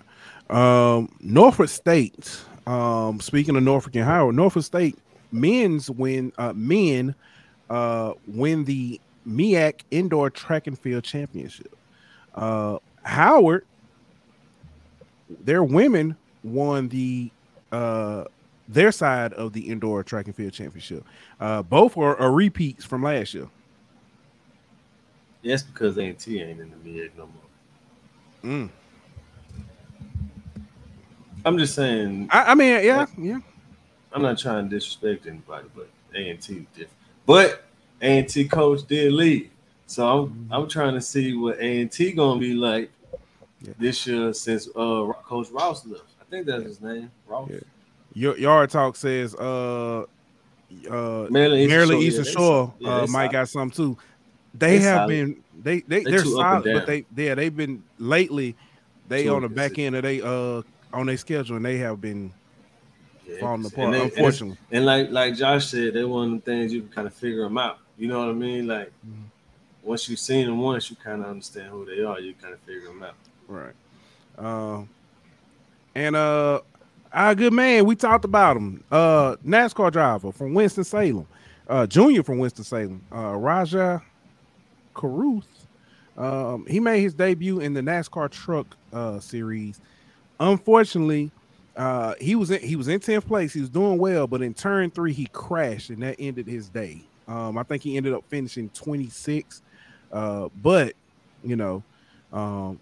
[0.50, 0.96] Yeah.
[0.96, 2.40] Um, Norfolk State.
[2.68, 4.98] Um, speaking of Norfolk and Howard, Norfolk State
[5.32, 6.32] men's win.
[6.38, 7.16] Uh, men
[7.70, 11.76] uh, win the MEAC Indoor Track and Field Championship.
[12.36, 13.66] Uh, Howard,
[15.44, 17.32] their women won the
[17.72, 18.26] uh
[18.70, 21.04] their side of the indoor track and field championship.
[21.40, 23.48] Uh, both are, are repeats from last year.
[25.42, 27.28] Yes, because A&T ain't in the MEAC no
[28.44, 28.52] more.
[28.52, 28.70] Mm.
[31.46, 32.30] I'm just saying.
[32.32, 33.40] I, I mean, yeah, like, yeah.
[34.12, 36.92] I'm not trying to disrespect anybody, but A and T different.
[37.26, 37.64] But
[38.02, 39.50] A and T coach did leave,
[39.86, 40.54] so I'm mm-hmm.
[40.54, 42.92] I'm trying to see what A and T gonna be like
[43.62, 43.74] yeah.
[43.78, 46.04] this year since uh Coach Ross left.
[46.30, 47.50] I think that's his name, Rouse.
[47.52, 47.60] Yeah.
[48.14, 50.04] Your Yard Talk says uh
[50.90, 53.98] uh Maryland Eastern Shore, Eastern Shore yeah, uh, might got some too.
[54.54, 55.08] They, have solid.
[55.08, 58.56] been they they they're, they're solid, but they yeah they've been lately.
[59.08, 60.62] They on the back end of they uh
[60.94, 62.32] on their schedule and they have been
[63.28, 63.94] yeah, falling apart.
[63.94, 66.92] They, unfortunately, and, and, like like Josh said, they're one of the things you can
[66.92, 67.80] kind of figure them out.
[67.98, 68.68] You know what I mean?
[68.68, 69.24] Like mm-hmm.
[69.82, 72.20] once you've seen them once, you kind of understand who they are.
[72.20, 73.16] You kind of figure them out.
[73.48, 73.74] Right.
[74.38, 74.84] Uh,
[76.00, 76.62] and uh,
[77.12, 78.82] our good man, we talked about him.
[78.89, 81.28] Uh, NASCAR driver from Winston Salem,
[81.68, 84.02] uh, junior from Winston Salem, uh, Rajah
[84.93, 85.68] Caruth.
[86.18, 89.82] Um, he made his debut in the NASCAR Truck uh, Series.
[90.39, 91.32] Unfortunately,
[91.76, 93.52] uh, he was in, he was in tenth place.
[93.52, 97.02] He was doing well, but in turn three he crashed, and that ended his day.
[97.28, 99.62] Um, I think he ended up finishing 26.
[100.14, 100.93] Uh, but
[101.43, 101.84] you know,
[102.32, 102.80] um,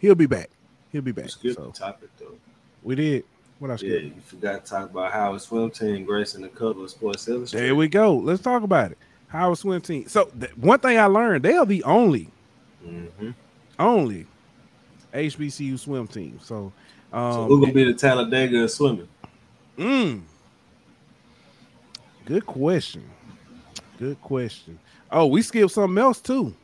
[0.00, 0.50] he'll be back.
[0.94, 1.28] He'll be back.
[1.28, 2.36] So, topic though.
[2.84, 3.24] We did.
[3.58, 3.82] What else?
[3.82, 7.66] Yeah, you forgot to talk about Howard Swim Team gracing the cover of Sports Illustrated.
[7.66, 8.14] There we go.
[8.14, 8.98] Let's talk about it.
[9.26, 10.06] Howard Swim Team.
[10.06, 12.28] So th- one thing I learned, they are the only,
[12.86, 13.30] mm-hmm.
[13.76, 14.28] only
[15.12, 16.38] HBCU swim team.
[16.40, 16.72] So,
[17.12, 19.08] um, so who gonna be the Talladega swimming?
[19.76, 20.22] Mm,
[22.24, 23.02] good question.
[23.98, 24.78] Good question.
[25.10, 26.54] Oh, we skipped something else too.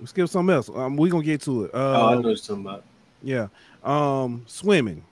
[0.00, 0.68] We skipped something else.
[0.68, 1.74] Um, we gonna get to it.
[1.74, 2.84] Uh, oh, I know what you're talking about.
[3.22, 3.48] Yeah.
[3.84, 5.04] Um, swimming.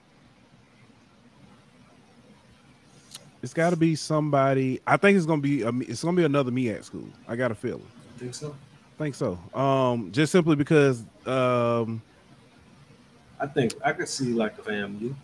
[3.41, 4.81] It's got to be somebody.
[4.85, 5.63] I think it's gonna be.
[5.63, 7.07] A, it's gonna be another MEAC school.
[7.27, 7.87] I got a feeling.
[8.15, 8.55] I think so.
[8.95, 9.39] I think so.
[9.59, 11.03] Um, just simply because.
[11.25, 12.01] Um,
[13.39, 15.15] I think I could see like a FAMU,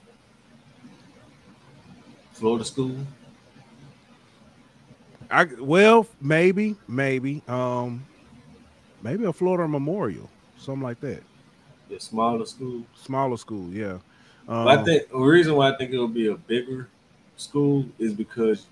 [2.32, 2.96] Florida school.
[5.30, 8.06] I well maybe maybe um
[9.04, 11.22] maybe a Florida Memorial something like that.
[11.90, 12.84] The smaller school.
[12.96, 14.00] Smaller school, yeah.
[14.48, 16.90] Um, I think the reason why I think it'll be a bigger
[17.36, 18.66] school is because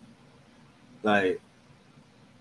[1.04, 1.40] like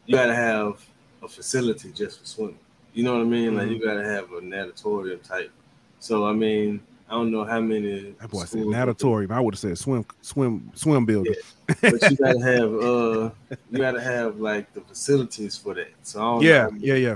[0.06, 0.84] you gotta have
[1.22, 2.58] a facility just for swimming.
[2.92, 3.48] You know what I mean?
[3.48, 3.56] Mm-hmm.
[3.56, 3.86] Like you mm-hmm.
[3.86, 5.50] gotta have a natatorium type.
[5.98, 8.14] So I mean, I don't know how many.
[8.20, 9.32] That boy said natatorium.
[9.32, 11.34] I would have said swim, swim, swim building.
[11.68, 11.90] Yeah.
[11.90, 13.30] but you gotta have, uh,
[13.70, 15.92] you gotta have like the facilities for that.
[16.02, 17.14] So yeah, yeah, yeah.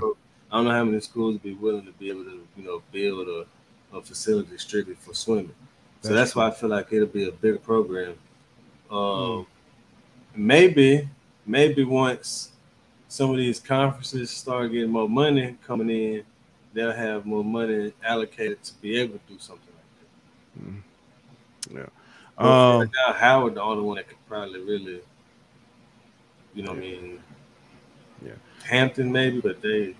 [0.51, 3.27] I don't know how many schools be willing to be able to, you know, build
[3.27, 5.55] a, a facility strictly for swimming.
[6.01, 8.15] So that's, that's why I feel like it'll be a bigger program.
[8.91, 9.45] Um, mm.
[10.35, 11.09] Maybe,
[11.45, 12.51] maybe once
[13.07, 16.23] some of these conferences start getting more money coming in,
[16.73, 19.91] they'll have more money allocated to be able to do something like
[20.55, 20.69] that.
[20.69, 20.81] Mm.
[21.77, 21.89] Yeah.
[22.37, 25.01] Um, right now, Howard the only one that could probably really,
[26.53, 26.77] you know, yeah.
[26.77, 27.19] I mean,
[28.25, 28.31] yeah,
[28.63, 29.95] Hampton maybe, but they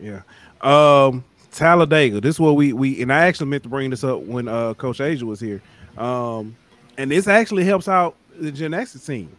[0.00, 0.22] yeah.
[0.62, 2.20] Um, Talladega.
[2.20, 4.74] This is what we we and I actually meant to bring this up when uh
[4.74, 5.62] Coach Aja was here.
[5.96, 6.56] Um,
[6.98, 9.34] and this actually helps out the gymnastics team.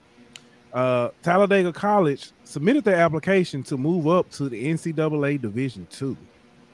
[0.72, 6.18] Uh, Talladega College submitted their application to move up to the NCAA Division Two.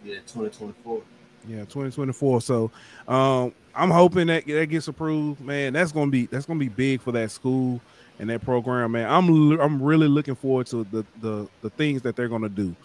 [0.04, 1.02] Yeah, 2024.
[1.48, 2.42] Yeah, 2024.
[2.42, 2.72] So
[3.08, 5.42] um, I'm hoping that that gets approved.
[5.42, 7.80] Man, that's gonna be that's gonna be big for that school
[8.20, 8.92] and that program.
[8.92, 12.76] Man, I'm I'm really looking forward to the the the things that they're gonna do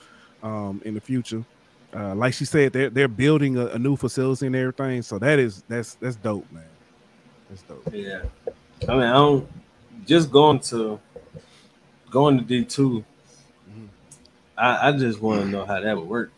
[0.43, 1.45] um, in the future.
[1.95, 5.01] Uh, like she said, they're they're building a, a, new facility and everything.
[5.03, 6.65] So that is that's that's dope, man.
[7.49, 7.89] That's dope.
[7.93, 8.23] Yeah,
[8.89, 9.49] I mean, I don't
[10.05, 10.99] just going to
[12.11, 13.05] going to D 2
[13.71, 13.87] mm-hmm.
[14.59, 16.33] I, I just want to know how that would work.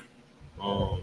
[0.60, 1.02] Um,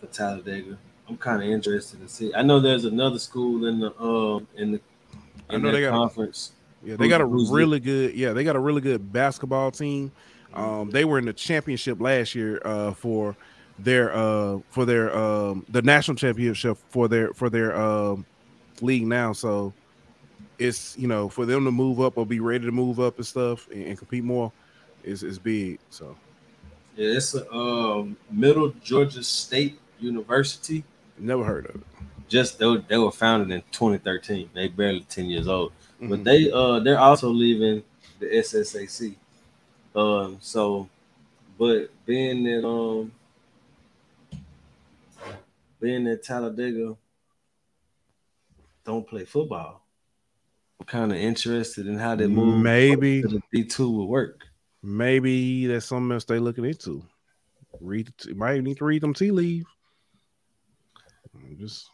[0.00, 2.32] for Talladega, I'm kind of interested to see.
[2.34, 4.80] I know there's another school in the um in the
[5.50, 6.52] in I know they got conference.
[6.82, 8.14] A, yeah, they got a really good.
[8.14, 10.12] Yeah, they got a really good basketball team.
[10.56, 13.36] Um, they were in the championship last year uh, for
[13.78, 18.24] their uh, for their um, the national championship for their for their um,
[18.80, 19.32] league now.
[19.32, 19.72] So
[20.58, 23.26] it's you know for them to move up or be ready to move up and
[23.26, 24.50] stuff and, and compete more
[25.04, 25.78] is is big.
[25.90, 26.16] So
[26.96, 30.84] yeah, it's a um, Middle Georgia State University.
[31.18, 31.82] Never heard of it.
[32.28, 34.50] Just they were, they were founded in 2013.
[34.52, 36.08] They barely 10 years old, mm-hmm.
[36.08, 37.82] but they uh they're also leaving
[38.18, 39.16] the SSAC.
[39.96, 40.90] Um, so,
[41.58, 43.10] but being that um,
[45.80, 46.94] being that Talladega
[48.84, 49.82] don't play football,
[50.78, 52.62] I'm kind of interested in how they move.
[52.62, 54.42] Maybe the D two will work.
[54.82, 57.02] Maybe that's something else they're looking into.
[57.80, 59.66] Read, might need to read them tea leaves.
[61.58, 61.88] Just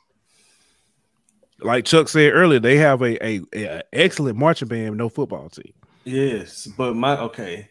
[1.61, 5.73] like Chuck said earlier, they have a, a, a excellent marching band, no football team.
[6.05, 7.69] Yes, but my okay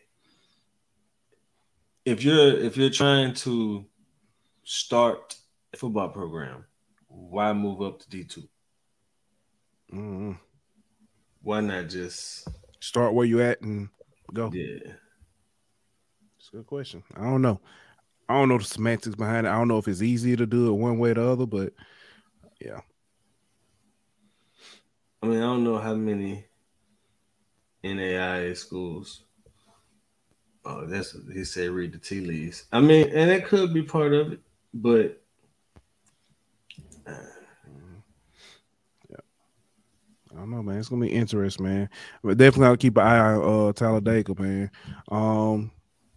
[2.05, 3.85] if you're if you're trying to
[4.63, 5.35] start
[5.73, 6.65] a football program,
[7.07, 8.41] why move up to D 2
[9.93, 10.31] mm-hmm.
[11.43, 12.47] Why not just
[12.79, 13.89] start where you at and
[14.33, 14.51] go?
[14.53, 14.93] Yeah,
[16.37, 17.03] it's a good question.
[17.15, 17.59] I don't know.
[18.29, 19.49] I don't know the semantics behind it.
[19.49, 21.73] I don't know if it's easier to do it one way or the other, but
[22.61, 22.79] yeah.
[25.21, 26.45] I mean, I don't know how many
[27.83, 29.23] NAIA schools
[30.63, 31.71] Oh, that's he said.
[31.71, 32.65] Read the tea leaves.
[32.71, 34.39] I mean, and it could be part of it,
[34.73, 35.21] but
[40.31, 40.77] I don't know, man.
[40.77, 41.89] It's gonna be interesting, man.
[42.23, 44.71] But definitely I'll keep an eye on uh Talladega, man.
[45.09, 45.71] Um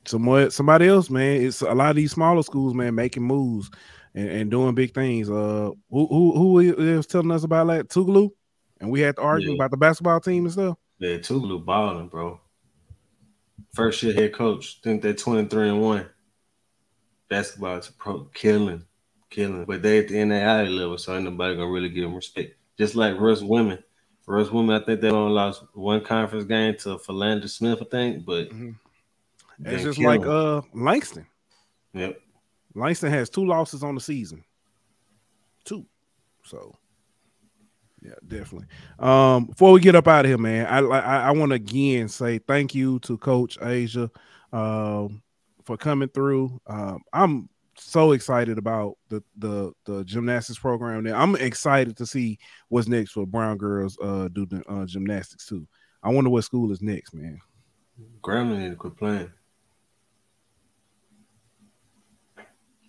[0.07, 1.42] some somebody else, man.
[1.42, 3.70] It's a lot of these smaller schools, man, making moves
[4.14, 5.28] and, and doing big things.
[5.28, 8.30] Uh who who who was telling us about that like Tougaloo?
[8.80, 9.55] And we had to argue yeah.
[9.57, 10.76] about the basketball team and stuff.
[10.99, 12.40] Yeah, Tougaloo balling, bro.
[13.74, 14.80] First year head coach.
[14.82, 16.07] think they're 23 and 1.
[17.28, 18.84] Basketball is pro killing,
[19.30, 19.64] killing.
[19.64, 22.57] But they at the NAIA level, so ain't nobody gonna really give them respect.
[22.78, 23.82] Just like Rust women.
[24.26, 28.24] Rust women, I think they only lost one conference game to Philander Smith, I think,
[28.24, 28.70] but mm-hmm.
[29.66, 30.30] it's just like them.
[30.30, 31.26] uh Langston.
[31.92, 32.20] Yep.
[32.74, 34.44] Langston has two losses on the season.
[35.64, 35.86] Two.
[36.44, 36.76] So
[38.05, 38.66] yeah, definitely.
[38.98, 42.09] Um, before we get up out of here, man, I I, I want to again
[42.09, 44.11] say thank you to Coach Aja
[44.52, 45.22] um,
[45.64, 46.61] for coming through.
[46.66, 47.48] Um, I'm
[47.78, 51.05] so excited about the the the gymnastics program.
[51.05, 52.38] There, I'm excited to see
[52.68, 55.66] what's next for Brown girls uh do the uh, gymnastics too.
[56.02, 57.40] I wonder what school is next, man.
[58.22, 59.32] Grambling need to quit playing.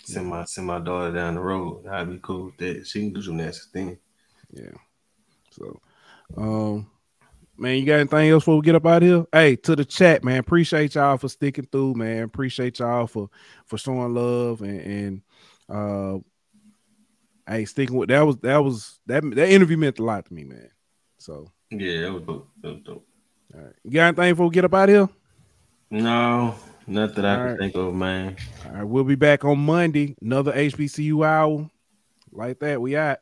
[0.03, 1.85] Send my send my daughter down the road.
[1.85, 2.51] That'd be cool.
[2.57, 3.97] That she can do gymnastics thing.
[4.51, 4.71] Yeah.
[5.55, 5.79] So,
[6.37, 6.87] um,
[7.57, 9.25] man, you got anything else before we get up out here?
[9.31, 10.39] Hey, to the chat, man.
[10.39, 12.23] Appreciate y'all for sticking through, man.
[12.23, 13.29] Appreciate y'all for
[13.65, 15.21] for showing love and and
[15.69, 16.19] uh,
[17.47, 20.43] hey, sticking with that was that was that that interview meant a lot to me,
[20.43, 20.69] man.
[21.17, 22.49] So yeah, that was dope.
[22.61, 23.07] That was dope.
[23.53, 25.09] All right, you got anything before we get up out here?
[25.89, 26.55] No,
[26.87, 27.59] not that I All can right.
[27.59, 28.35] think of, man.
[28.65, 30.15] All right, we'll be back on Monday.
[30.21, 31.69] Another HBCU hour
[32.31, 32.81] like that.
[32.81, 33.21] We at.